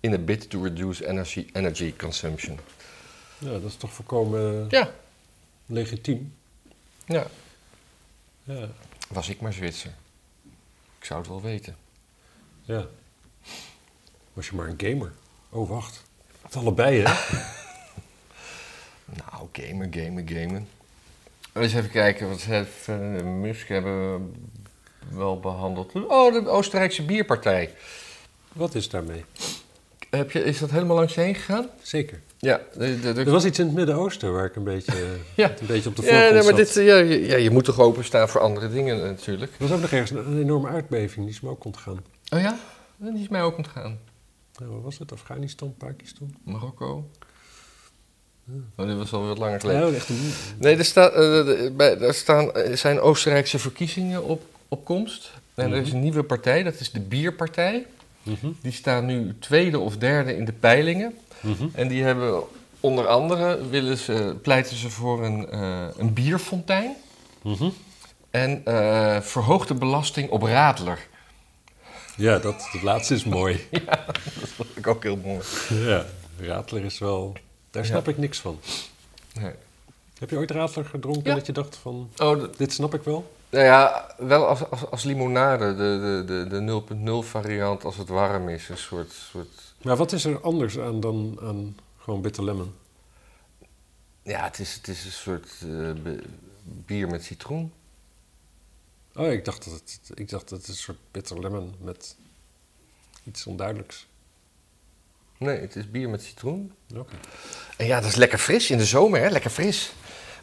[0.00, 2.58] In a bid to reduce energy, energy consumption.
[3.38, 4.90] ja, dat is toch voorkomen Ja.
[5.66, 6.34] legitiem.
[7.06, 7.26] Ja.
[8.44, 8.68] Ja.
[9.08, 9.92] Was ik maar Zwitser.
[10.98, 11.76] Ik zou het wel weten.
[12.64, 12.86] ja.
[14.32, 15.12] Was je maar een gamer.
[15.50, 16.02] Oh, wacht.
[16.42, 17.12] Het allebei, hè?
[19.04, 20.68] Nou, gamen, gamen, gamen.
[21.52, 24.26] Eens even kijken, wat heeft uh, Musk hebben we
[25.16, 25.92] wel behandeld.
[26.08, 27.74] Oh, de Oostenrijkse bierpartij.
[28.52, 29.24] Wat is daarmee?
[30.10, 31.66] Heb je, is dat helemaal langs je heen gegaan?
[31.82, 32.20] Zeker.
[32.38, 32.60] Ja.
[32.78, 34.92] De, de, de- Er was iets in het Midden-Oosten waar ik een beetje,
[35.36, 35.50] Ja.
[35.60, 37.78] een beetje op de ja, voorgrond nee, maar dit, ja, je- ja, je moet toch
[37.80, 39.52] openstaan voor andere dingen natuurlijk.
[39.52, 42.04] Er was ook nog ergens een, een enorme aardbeving, die is me ook ontgaan.
[42.32, 42.58] Oh ja?
[42.98, 43.98] Die is mij ook ontgaan.
[44.58, 45.12] Nou, wat was het?
[45.12, 46.34] Afghanistan, Pakistan?
[46.44, 47.10] Marokko.
[48.76, 49.92] Oh, dit was al wat langer geleden.
[49.92, 50.32] Ja, een...
[50.58, 55.32] Nee, er, staat, eh, de- bij, er staan, er zijn Oostenrijkse verkiezingen op, op komst.
[55.54, 57.86] En er is een nieuwe partij, dat is de Bierpartij.
[58.22, 61.14] Mhm, Die staan nu tweede of derde in de peilingen.
[61.40, 61.66] mhm.
[61.72, 62.42] En die hebben
[62.80, 66.94] onder andere, willen ze, pleiten ze voor een, eh, een bierfontein.
[67.42, 67.68] Mhm.
[68.30, 71.06] En eh, verhoogde belasting op radler.
[72.18, 73.66] Ja, dat, dat laatste is mooi.
[74.40, 75.42] Dat vond ik ook heel mooi.
[75.68, 76.04] ja,
[76.40, 77.32] Radler is wel...
[77.70, 78.60] Daar snap ik niks van.
[79.40, 79.52] Nee.
[80.18, 81.34] Heb je ooit Radler gedronken Ja.
[81.34, 82.10] dat je dacht van...
[82.16, 83.32] Oh, Dit snap ik wel?
[83.50, 88.08] nou ja, wel als, als, als limonade, de, de, de, de 0.0 variant als het
[88.08, 88.68] warm is.
[88.68, 92.74] Een soort, soort Maar wat is er anders aan dan aan gewoon bitter lemon?
[94.22, 96.12] Ja, het is, het is een soort eh,
[96.62, 97.72] bier met citroen.
[99.18, 102.16] Oh, ik dacht dat het, ik dacht dat het een soort bitter lemon met
[103.24, 104.06] iets onduidelijks.
[105.38, 106.72] Nee, het is bier met citroen.
[106.96, 107.14] Oké.
[107.76, 109.28] En ja, dat is lekker fris in de zomer, hè?
[109.28, 109.92] Lekker fris.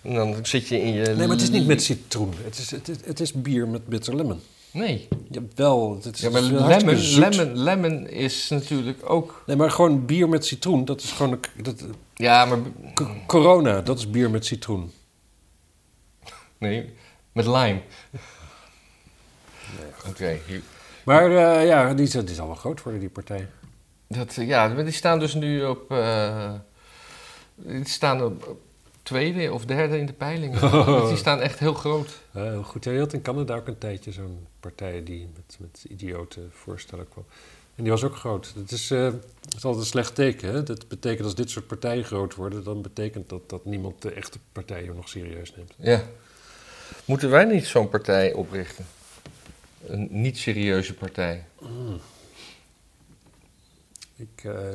[0.01, 1.05] En dan zit je in je...
[1.05, 2.33] Nee, maar het is niet met citroen.
[2.43, 4.39] Het is, het is, het is bier met bitter lemon.
[4.71, 5.07] Nee.
[5.29, 9.43] Jawel, het is, Ja, maar het is hartstikke lemon, lemon, lemon is natuurlijk ook...
[9.45, 11.31] Nee, maar gewoon bier met citroen, dat is gewoon...
[11.31, 12.59] een- Dat, Ja, maar...
[13.27, 14.91] corona, dat is bier met citroen.
[16.57, 16.93] Nee,
[17.31, 17.81] met lime.
[20.09, 20.39] Oké,
[21.03, 23.47] Maar eh, ja, die, is- die zal wel groot worden, die partij.
[24.07, 25.91] dat, eh, ja, die staan dus nu op...
[25.91, 26.53] eh,
[27.55, 28.57] die staan op,
[29.03, 30.61] tweede of derde in de peilingen.
[30.99, 32.09] Dus die staan echt heel groot.
[32.31, 32.83] Heel goed.
[32.83, 37.25] Je had in Canada ook een tijdje zo'n partij die met, met idiote voorstellen kwam.
[37.75, 38.51] En die was ook groot.
[38.55, 40.49] Het is, is altijd een slecht teken.
[40.53, 40.63] Hè?
[40.63, 44.37] Dat betekent als dit soort partijen groot worden, dan betekent dat dat niemand de echte
[44.51, 45.73] partijen nog serieus neemt.
[45.77, 46.01] Ja.
[47.05, 48.85] Moeten wij niet zo'n partij oprichten?
[49.87, 51.45] Een niet-serieuze partij.
[54.15, 54.69] Ik, eh,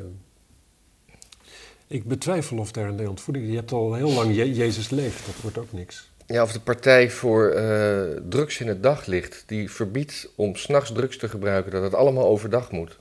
[1.87, 3.49] ik betwijfel of daar in Nederland voeding...
[3.49, 6.11] Je hebt al heel lang Je- Jezus leeft, dat wordt ook niks.
[6.27, 9.43] Ja, of de Partij voor eh, Drugs in het Daglicht.
[9.47, 12.99] Die verbiedt om s'nachts drugs te gebruiken, dat het allemaal overdag moet.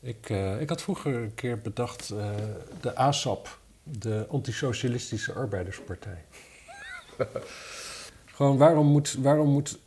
[0.00, 2.30] Ik, eh, ik had vroeger een keer bedacht eh,
[2.80, 6.24] de ASAP, de Antisocialistische Arbeiderspartij.
[8.34, 9.78] Gewoon, waarom moet, waarom moet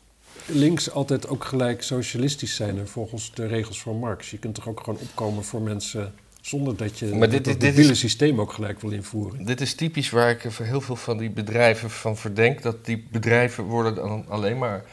[0.45, 4.31] links altijd ook gelijk socialistisch zijn en volgens de regels van Marx?
[4.31, 7.75] Je kunt toch ook gewoon opkomen voor mensen zonder dat je Maar dit- dat, dit-
[7.75, 9.45] dit is- systeem ook gelijk wil invoeren.
[9.45, 12.61] Dit is typisch waar ik voor heel veel van die bedrijven van verdenk.
[12.61, 14.83] Dat die bedrijven worden dan alleen maar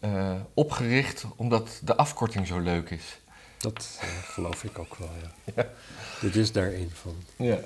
[0.00, 3.18] eh, opgericht omdat de afkorting zo leuk is.
[3.58, 5.10] Dat eh, geloof ik ook wel,
[5.54, 5.66] ja.
[6.20, 7.14] Dit is daar een van.
[7.36, 7.58] Ja.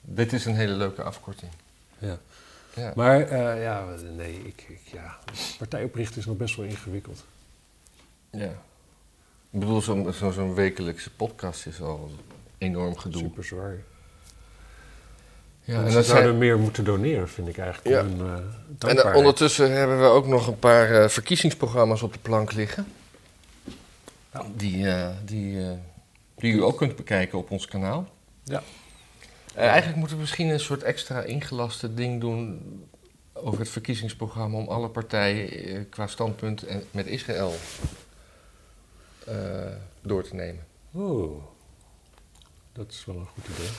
[0.00, 1.50] Dit is een hele leuke afkorting.
[1.98, 2.18] Ja.
[2.78, 2.92] Ja.
[2.94, 3.84] Maar eh, ja,
[4.16, 5.18] nee, ik, ik, ja,
[5.58, 7.24] partij oprichten is nog best wel ingewikkeld.
[8.30, 8.52] ja.
[9.50, 12.10] Ik bedoel, zo'n zo, zo'n wekelijkse podcast is al
[12.58, 13.22] enorm gedoe.
[13.22, 13.76] Super zwaar.
[15.60, 17.88] Ja, en ze zouden zijn, meer moeten doneren, vind ik eigenlijk.
[17.88, 18.02] Ja.
[18.02, 19.16] hun, eh, en dankbaarheid.
[19.16, 22.86] ondertussen hebben we ook nog een paar eh, verkiezingsprogramma's op de plank liggen.
[24.56, 25.70] Die, eh, die, eh,
[26.34, 28.08] die u ook kunt bekijken op ons kanaal.
[28.44, 28.62] Ja.
[29.54, 32.60] Eh, eigenlijk moeten we misschien een soort extra ingelaste ding doen
[33.32, 37.54] over het verkiezingsprogramma om alle partijen eh, qua standpunt en met Israël
[39.26, 39.34] eh,
[40.00, 40.66] door te nemen.
[40.92, 41.42] Oh,
[42.72, 43.70] dat is wel een goed idee.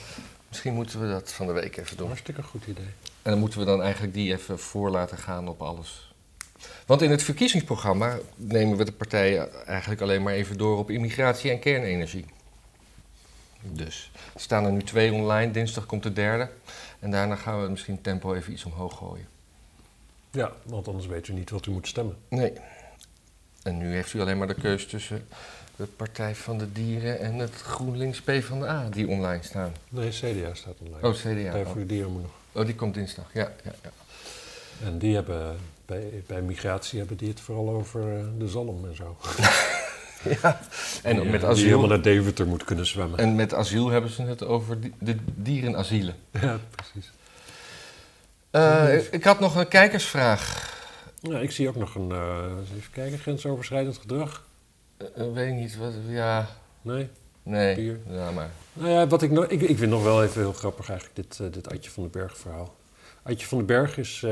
[0.48, 2.06] Misschien moeten we dat van de week even doen.
[2.06, 2.88] Hartstikke goed idee.
[3.22, 6.14] En dan moeten we dan eigenlijk die even voor laten gaan op alles.
[6.86, 11.50] Want in het verkiezingsprogramma nemen we de partijen eigenlijk alleen maar even door op immigratie
[11.50, 12.24] en kernenergie.
[13.62, 16.50] Dus er staan er nu twee online, dinsdag komt de derde.
[16.98, 19.26] En daarna gaan we misschien tempo even iets omhoog gooien.
[20.30, 22.16] Ja, want anders weet u niet wat u moet stemmen.
[22.28, 22.52] Nee.
[23.62, 25.26] En nu heeft u alleen maar de keus tussen
[25.76, 29.72] de Partij van de Dieren en het GroenLinks P van de A die online staan.
[29.88, 31.08] Nee, CDA staat online.
[31.08, 31.42] Oh, CDA.
[31.42, 32.30] Partij voor de Dieren moet nog.
[32.52, 33.30] Oh, die komt dinsdag.
[33.32, 33.90] Ja, ja, ja.
[34.86, 35.56] En die hebben,
[35.86, 39.16] bij, bij migratie hebben die het vooral over eh, de zalm en zo.
[40.42, 40.60] ja.
[41.02, 43.18] En met eh, Die helemaal asiel, naar Deventer moet kunnen zwemmen.
[43.18, 46.14] en met asiel hebben ze het over di- de dierenasielen.
[46.40, 47.10] Ja, precies.
[48.50, 50.68] Eh, ik, ik had nog een kijkersvraag.
[51.20, 52.44] Ja, ik zie ook nog een, eh,
[52.76, 54.44] even kijken, grensoverschrijdend gedrag.
[55.16, 56.46] Eh, weet ik niet, wat, ja,
[56.82, 57.08] Nee?
[57.42, 57.98] nee, Bier.
[58.08, 58.50] ja maar.
[58.72, 61.52] Nou ja, wat ik, nog, ik, ik vind nog wel even heel grappig eigenlijk dit,
[61.54, 62.74] dit Adje van den Berg verhaal.
[63.22, 64.26] Adje van den Berg is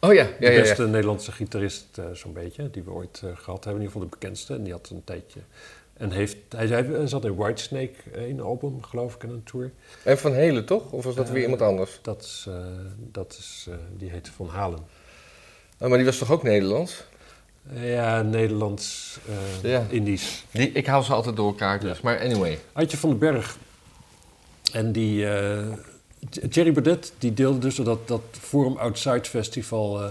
[0.00, 0.60] Oh ja, de ja, ja, ja.
[0.60, 3.82] beste Nederlandse gitarist eh, zo'n beetje, die we ooit eh, gehad hebben.
[3.82, 4.54] In ieder geval de bekendste.
[4.54, 5.40] En die had een tijdje
[5.92, 9.70] En heeft, hij, zat in Whitesnake, een album, geloof ik, en een tour.
[10.02, 10.92] En Van Helen toch?
[10.92, 11.98] Of was dat Eh, weer iemand anders?
[12.02, 12.54] Dat is, eh,
[12.96, 14.78] dat is eh, die heette Van Halen.
[15.78, 17.04] Oh, maar die was toch ook Nederlands?
[17.72, 19.18] Ja, Nederlands,
[19.62, 19.86] eh, Ja.
[19.90, 20.44] Indisch.
[20.50, 22.00] Die, ik hou ze altijd door elkaar dus.
[22.00, 22.58] Maar anyway.
[22.72, 23.56] Adje van den Berg.
[24.72, 25.26] En die...
[26.50, 30.02] Thierry Baudet, die deelde dus dat, dat Forum Outside Festival...
[30.02, 30.10] eh,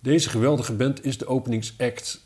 [0.00, 2.20] deze geweldige band is de openingsact.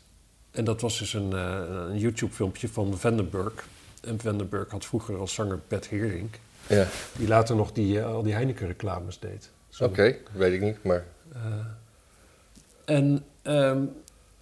[0.51, 3.67] En dat was dus een, eh, een YouTube-filmpje van Vandenberg.
[4.01, 6.39] En Vandenberg had vroeger als zanger Bert Heerink...
[6.67, 6.87] Ja,
[7.17, 9.49] die later nog die, eh, al die Heineken-reclames deed.
[9.79, 10.15] Oké.
[10.31, 11.05] Weet ik niet, maar...
[12.85, 13.83] En, ehm,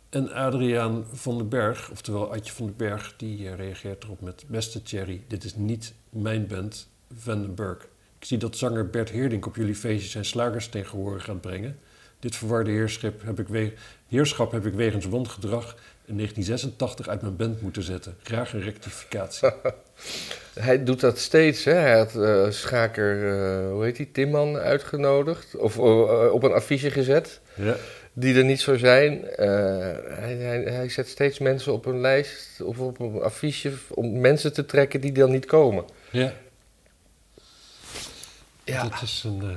[0.09, 4.43] en Adriaan van den Berg, oftewel Adje van den Berg, die reageert erop met...
[4.47, 6.87] Beste Thierry, dit is niet mijn band,
[7.17, 7.87] Van den Berg.
[8.19, 11.79] Ik zie dat zanger Bert Heerdink op jullie feestje zijn slagers ten gehore gaat brengen.
[12.19, 13.73] Dit verwarde heerschap heb ik, we-
[14.07, 18.15] heerschap heb ik wegens wangedrag in 1986 uit mijn band moeten zetten.
[18.23, 19.49] Graag een rectificatie.
[20.59, 21.73] Hij doet dat steeds, hè.
[21.73, 25.55] Hij had eh, Schaker, eh, hoe heet die, Timman uitgenodigd.
[25.55, 27.75] Of eh, op een affiche gezet, ja.
[28.13, 29.21] die er niet zou zijn.
[29.35, 34.53] Hij, hij, hij zet steeds mensen op een lijst of op een affiche om mensen
[34.53, 35.85] te trekken die dan niet komen.
[36.11, 36.33] ja.
[38.69, 39.55] Ja, Dat is een eh,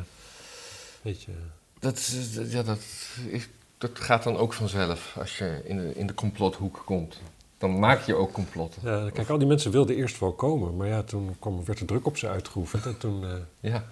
[1.02, 1.32] beetje...
[1.78, 2.78] dat, is- dat- ja, dat,
[3.28, 3.48] is,
[3.78, 7.20] dat gaat dan ook vanzelf als je in de, in de complothoek komt.
[7.58, 8.82] Dan maak je ook complotten.
[8.84, 11.86] Ja, kijk, al die mensen wilden eerst wel komen, maar ja, toen kwam, werd er
[11.86, 12.86] druk op ze uitgeoefend.
[12.86, 13.24] En toen.
[13.24, 13.84] eh Ja.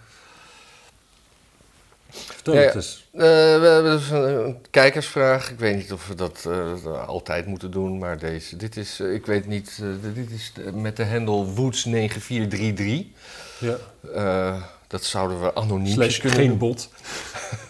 [2.11, 3.09] vertel Ja, het eens.
[3.13, 5.51] Eh, we hebben dus een, een kijkersvraag.
[5.51, 8.57] Ik weet niet of we dat eh, altijd moeten doen, maar deze.
[8.57, 13.07] Dit is, eh, ik weet niet, eh, dit is met de hendel Woods9433.
[13.61, 13.77] Ja,
[14.15, 16.59] Eh, dat zouden we anoniem slash kunnen geen doen.
[16.59, 16.89] bot.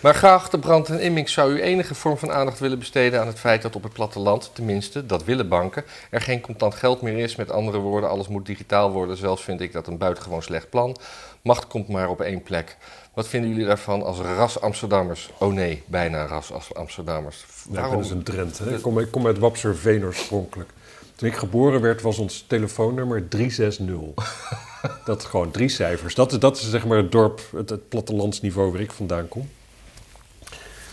[0.00, 3.38] Maar geachte Brand en Immink, zou u enige vorm van aandacht willen besteden aan het
[3.38, 7.36] feit dat op het platteland, tenminste, dat willen banken, er geen contant geld meer is.
[7.36, 9.16] Met andere woorden, alles moet digitaal worden.
[9.16, 10.96] Zelfs vind ik dat een buitengewoon slecht plan.
[11.42, 12.76] Macht komt maar op één plek.
[13.14, 15.30] Wat vinden jullie daarvan als ras Amsterdammers?
[15.38, 17.44] Oh nee, bijna ras als Amsterdammers.
[17.72, 18.58] Ja, ben dus een Drent.
[18.58, 18.74] Hè.
[18.74, 20.70] Ik, kom, ik kom uit Wapserveen oorspronkelijk.
[21.18, 24.14] Toen ik geboren werd, was ons telefoonnummer 360.
[25.04, 26.14] dat gewoon drie cijfers.
[26.14, 29.48] Dat, is- dat is zeg maar het dorp, het, het plattelandsniveau waar ik vandaan kom.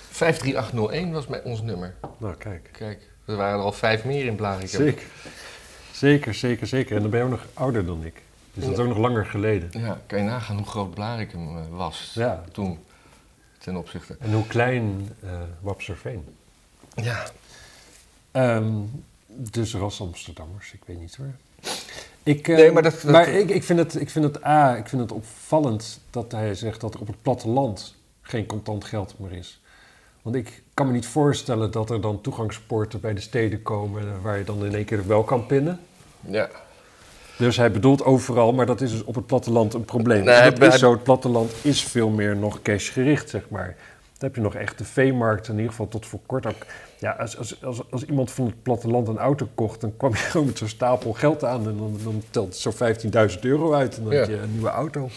[0.09, 1.95] 53801 was mijn, ons nummer.
[2.17, 2.69] Nou, kijk.
[2.71, 4.67] Kijk, er waren er al vijf meer in Blarikum.
[4.67, 5.03] Zeker.
[5.91, 6.95] Zeker, zeker, zeker.
[6.95, 8.21] En dan ben je ook nog ouder dan ik.
[8.53, 9.69] Dus dat is ook nog langer geleden.
[9.82, 12.43] Ja, kan je nagaan hoe groot Blarikum eh, was Ja.
[12.51, 12.80] toen,
[13.57, 14.15] ten opzichte.
[14.19, 15.30] En hoe klein eh
[15.61, 16.26] Wapserveen.
[16.95, 17.23] Ja,
[18.32, 18.73] Ehm,
[19.36, 21.34] dus ras Amsterdammers, ik weet niet hoor.
[22.24, 24.88] Ik, Nee, maar dat- dat- maar ik, ik, vind het, ik vind het A, ik
[24.88, 29.32] vind het opvallend dat hij zegt dat er op het platteland geen contant geld meer
[29.32, 29.62] is.
[30.22, 34.38] Want ik kan me niet voorstellen dat er dan toegangspoorten bij de steden komen waar
[34.38, 35.80] je dan in één keer wel kan pinnen.
[36.22, 36.50] ja.
[37.38, 40.24] Dus hij bedoelt overal, maar dat is dus op het platteland een probleem.
[40.24, 43.76] Nee, hij- dat is zo, het platteland is veel meer nog cashgericht, zeg maar.
[44.18, 46.66] Dan heb je nog echt de veemarkt, in ieder geval tot voor kort ook.
[46.99, 50.18] Ja, als, als, als, als iemand van het platteland een auto kocht, dan kwam je
[50.32, 52.72] gewoon met zo'n stapel geld aan en dan, dan telt het zo
[53.36, 54.20] 15.000 euro uit en dan Ja.
[54.20, 55.09] had je een nieuwe auto.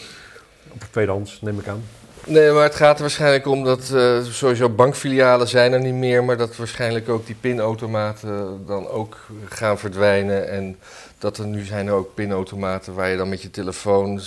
[0.73, 1.83] Op tweedehands, neem ik aan.
[2.25, 6.23] Nee, maar het gaat er waarschijnlijk om dat eh, sowieso bankfilialen zijn er niet meer,
[6.23, 10.49] maar dat waarschijnlijk ook die pinautomaten dan ook gaan verdwijnen.
[10.49, 10.77] En
[11.17, 14.21] dat er nu zijn er ook pinautomaten waar je dan met je telefoon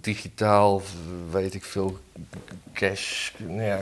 [0.00, 0.82] digitaal,
[1.30, 1.98] weet ik veel,
[2.72, 3.80] cash, nou ja,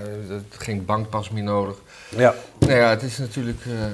[0.49, 1.77] geen bankpas meer nodig.
[2.17, 3.87] Ja, Nou ja, het is natuurlijk eh,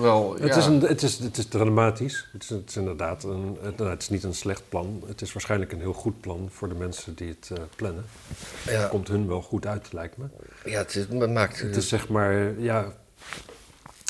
[0.00, 0.34] wel.
[0.34, 0.56] het, ja.
[0.56, 2.28] is een, het, is, het is dramatisch.
[2.32, 5.02] Het is, het is inderdaad een, het, nou, het is niet een slecht plan.
[5.06, 8.04] Het is waarschijnlijk een heel goed plan voor de mensen die het eh, plannen.
[8.66, 10.24] ja, Komt hun wel goed uit, lijkt me.
[10.64, 11.60] ja, het, is, het maakt.
[11.60, 12.92] Het is zeg maar, ja.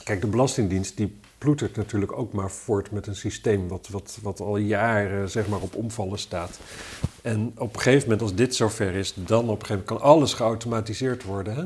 [0.04, 4.40] Kijk, de Belastingdienst die ploetert natuurlijk ook maar voort met een systeem wat, wat, wat
[4.40, 6.58] al jaren zeg maar op omvallen staat.
[7.22, 10.00] En op een gegeven moment, als dit zover is, dan op een gegeven moment kan
[10.00, 11.54] alles geautomatiseerd worden.
[11.54, 11.64] Hè?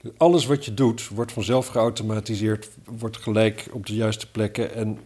[0.00, 4.74] Dus alles wat je doet, wordt vanzelf geautomatiseerd, wordt gelijk op de juiste plekken.
[4.74, 4.98] En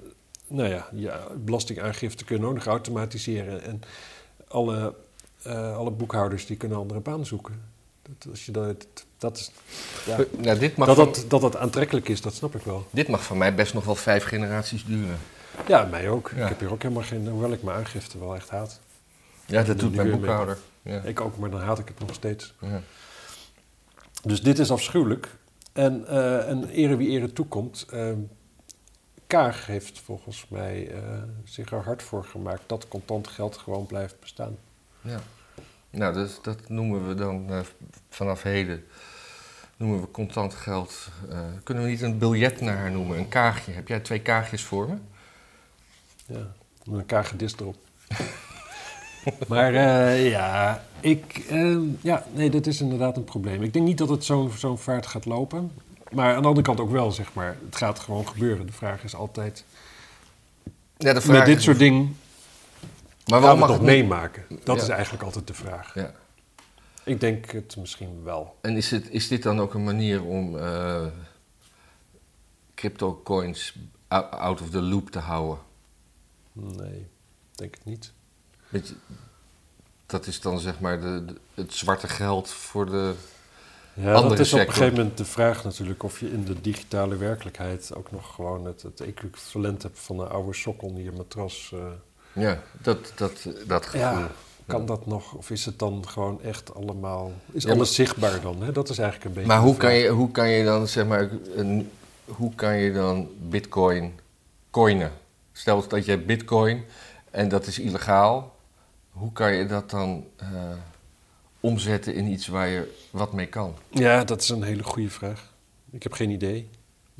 [0.46, 3.62] nou ja, ja belastingaangifte kunnen ook nog automatiseren.
[3.62, 3.80] En
[4.48, 4.94] alle,
[5.42, 7.62] eh, alle boekhouders die kunnen andere baan zoeken.
[8.18, 8.86] Dat, als je dat,
[9.18, 9.50] dat is,
[10.06, 12.86] ja, nou, dit, mag dat, van, dat, dat dat aantrekkelijk is, dat snap ik wel.
[12.90, 15.18] dit mag van mij best nog wel vijf generaties duren.
[15.66, 16.30] Ja, mij ook.
[16.36, 16.42] Ja.
[16.42, 18.80] Ik heb hier ook helemaal geen, hoewel ik mijn aangifte wel echt haat.
[19.46, 20.58] Ja, dat doet mijn boekhouder.
[20.82, 21.00] Ja.
[21.02, 22.54] Ik ook, maar dan haat ik het nog steeds.
[22.60, 22.80] Ja.
[24.22, 25.28] Dus dit is afschuwelijk.
[25.72, 27.86] En, eh en ere wie ere toekomt.
[27.90, 28.12] eh,
[29.26, 31.00] Kaag heeft volgens mij eh,
[31.44, 34.56] zich er hard voor gemaakt dat contant geld gewoon blijft bestaan.
[35.00, 35.20] Ja.
[35.90, 37.60] Nou, dus dat noemen we dan eh,
[38.08, 38.84] vanaf heden
[39.76, 41.08] noemen we contant geld.
[41.30, 43.18] eh, kunnen we niet een biljet naar haar noemen?
[43.18, 43.72] Een kaagje.
[43.72, 44.94] Heb jij twee kaagjes voor me?
[46.26, 46.46] Ja,
[46.84, 47.76] met een kagedist erop.
[49.48, 51.44] maar eh, ja, ik,
[52.00, 53.62] ja, nee, dat is inderdaad een probleem.
[53.62, 55.72] Ik denk niet dat het zo'n zo'n vaart gaat lopen.
[56.10, 57.56] Maar aan de andere kant ook wel, zeg maar.
[57.64, 58.66] Het gaat gewoon gebeuren.
[58.66, 59.64] De vraag is altijd,
[60.96, 62.16] Ja, de met dit soort dingen
[63.30, 64.44] Maar gaan waarom we mag het nog meemaken?
[64.64, 64.82] Dat Ja.
[64.82, 65.94] is eigenlijk altijd de vraag.
[65.94, 66.12] Ja.
[67.04, 68.56] Ik denk het misschien wel.
[68.60, 71.06] En is, het, is dit dan ook een manier om eh
[72.74, 73.74] crypto coins
[74.08, 75.58] ou- out of the loop te houden?
[76.52, 77.06] Nee,
[77.54, 78.12] denk het niet.
[78.68, 78.94] Weet je,
[80.06, 83.14] dat is dan zeg maar de, de- het zwarte geld voor de.
[83.94, 86.60] Ja, Andere dat is op een gegeven moment de vraag natuurlijk of je in de
[86.60, 91.12] digitale werkelijkheid ook nog gewoon het, het equivalent hebt van een oude sokkel in je
[91.12, 91.70] matras.
[91.74, 91.80] eh.
[92.32, 94.00] Ja, dat, dat, dat gevoel.
[94.00, 94.30] ja,
[94.66, 95.32] kan dat nog?
[95.34, 97.32] Of is het dan gewoon echt allemaal...
[97.52, 98.62] Is Ja, maar- alles zichtbaar dan?
[98.62, 98.72] Hè?
[98.72, 99.48] Dat is eigenlijk een beetje...
[99.48, 101.30] Maar hoe kan, je, hoe kan je dan zeg maar.
[101.56, 101.90] Een,
[102.24, 104.18] hoe kan je dan bitcoin
[104.70, 105.12] coinen?
[105.52, 106.84] Stel dat je bitcoin
[107.30, 108.54] en dat is illegaal.
[109.10, 110.48] Hoe kan je dat dan eh,
[111.60, 113.74] omzetten in iets waar je wat mee kan?
[113.88, 115.52] Ja, dat is een hele goede vraag.
[115.90, 116.68] Ik heb geen idee.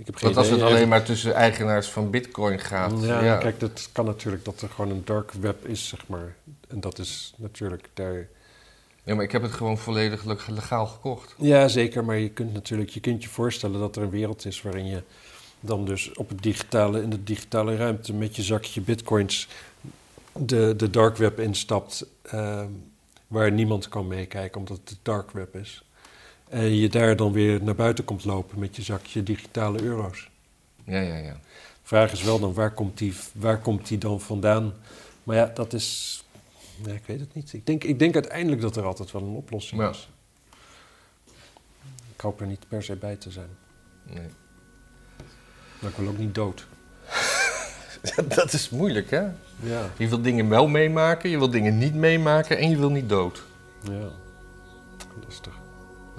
[0.00, 3.02] Ik heb geen Want als het alleen maar tussen eigenaars van bitcoin gaat.
[3.02, 6.34] Ja, Ja, kijk, dat kan natuurlijk dat er gewoon een dark web is, zeg maar.
[6.68, 8.28] En dat is natuurlijk daar...
[9.04, 11.34] Ja, maar ik heb het gewoon volledig le- legaal gekocht.
[11.38, 12.04] Ja, zeker.
[12.04, 15.02] Maar je kunt natuurlijk je, kunt je voorstellen dat er een wereld is waarin je
[15.60, 19.48] dan dus op het digitale, in de digitale ruimte met je zakje bitcoins
[20.32, 22.62] de, de dark web instapt, eh,
[23.26, 25.82] waar niemand kan meekijken omdat het de dark web is.
[26.50, 30.28] En je daar dan weer naar buiten komt lopen met je zakje digitale euro's.
[30.84, 31.40] Ja, ja, ja.
[31.82, 34.72] Vraag is wel dan, waar komt die, waar komt die dan vandaan?
[35.24, 36.18] Maar ja, dat is...
[36.84, 37.52] Nee, ik weet het niet.
[37.52, 39.88] Ik denk, ik denk uiteindelijk dat er altijd wel een oplossing Ja.
[39.88, 40.08] is.
[42.14, 43.48] Ik hoop er niet per se bij te zijn.
[44.02, 44.26] Nee.
[45.80, 46.66] Maar ik wil ook niet dood.
[48.36, 49.22] dat is moeilijk, hè?
[49.62, 53.08] Ja, Je wil dingen wel meemaken, je wil dingen niet meemaken en je wil niet
[53.08, 53.42] dood.
[53.82, 54.08] ja.
[55.26, 55.58] Lastig.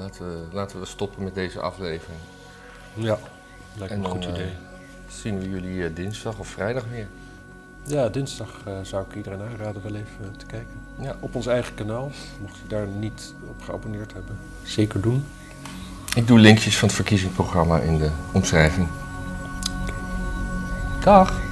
[0.01, 2.19] Laten we, laten we stoppen met deze aflevering.
[2.93, 3.17] Ja,
[3.77, 4.51] lijkt En me een goed eh, idee.
[5.07, 7.07] Zien we jullie eh, dinsdag of vrijdag weer.
[7.83, 10.79] Ja, dinsdag eh, zou ik iedereen aanraden wel even te kijken.
[10.99, 11.15] Ja.
[11.19, 14.37] Op ons eigen kanaal, mocht je daar niet op geabonneerd hebben.
[14.63, 15.25] Zeker doen.
[16.15, 18.87] Ik doe linkjes van het verkiezingsprogramma in de omschrijving.
[21.03, 21.50] Dag!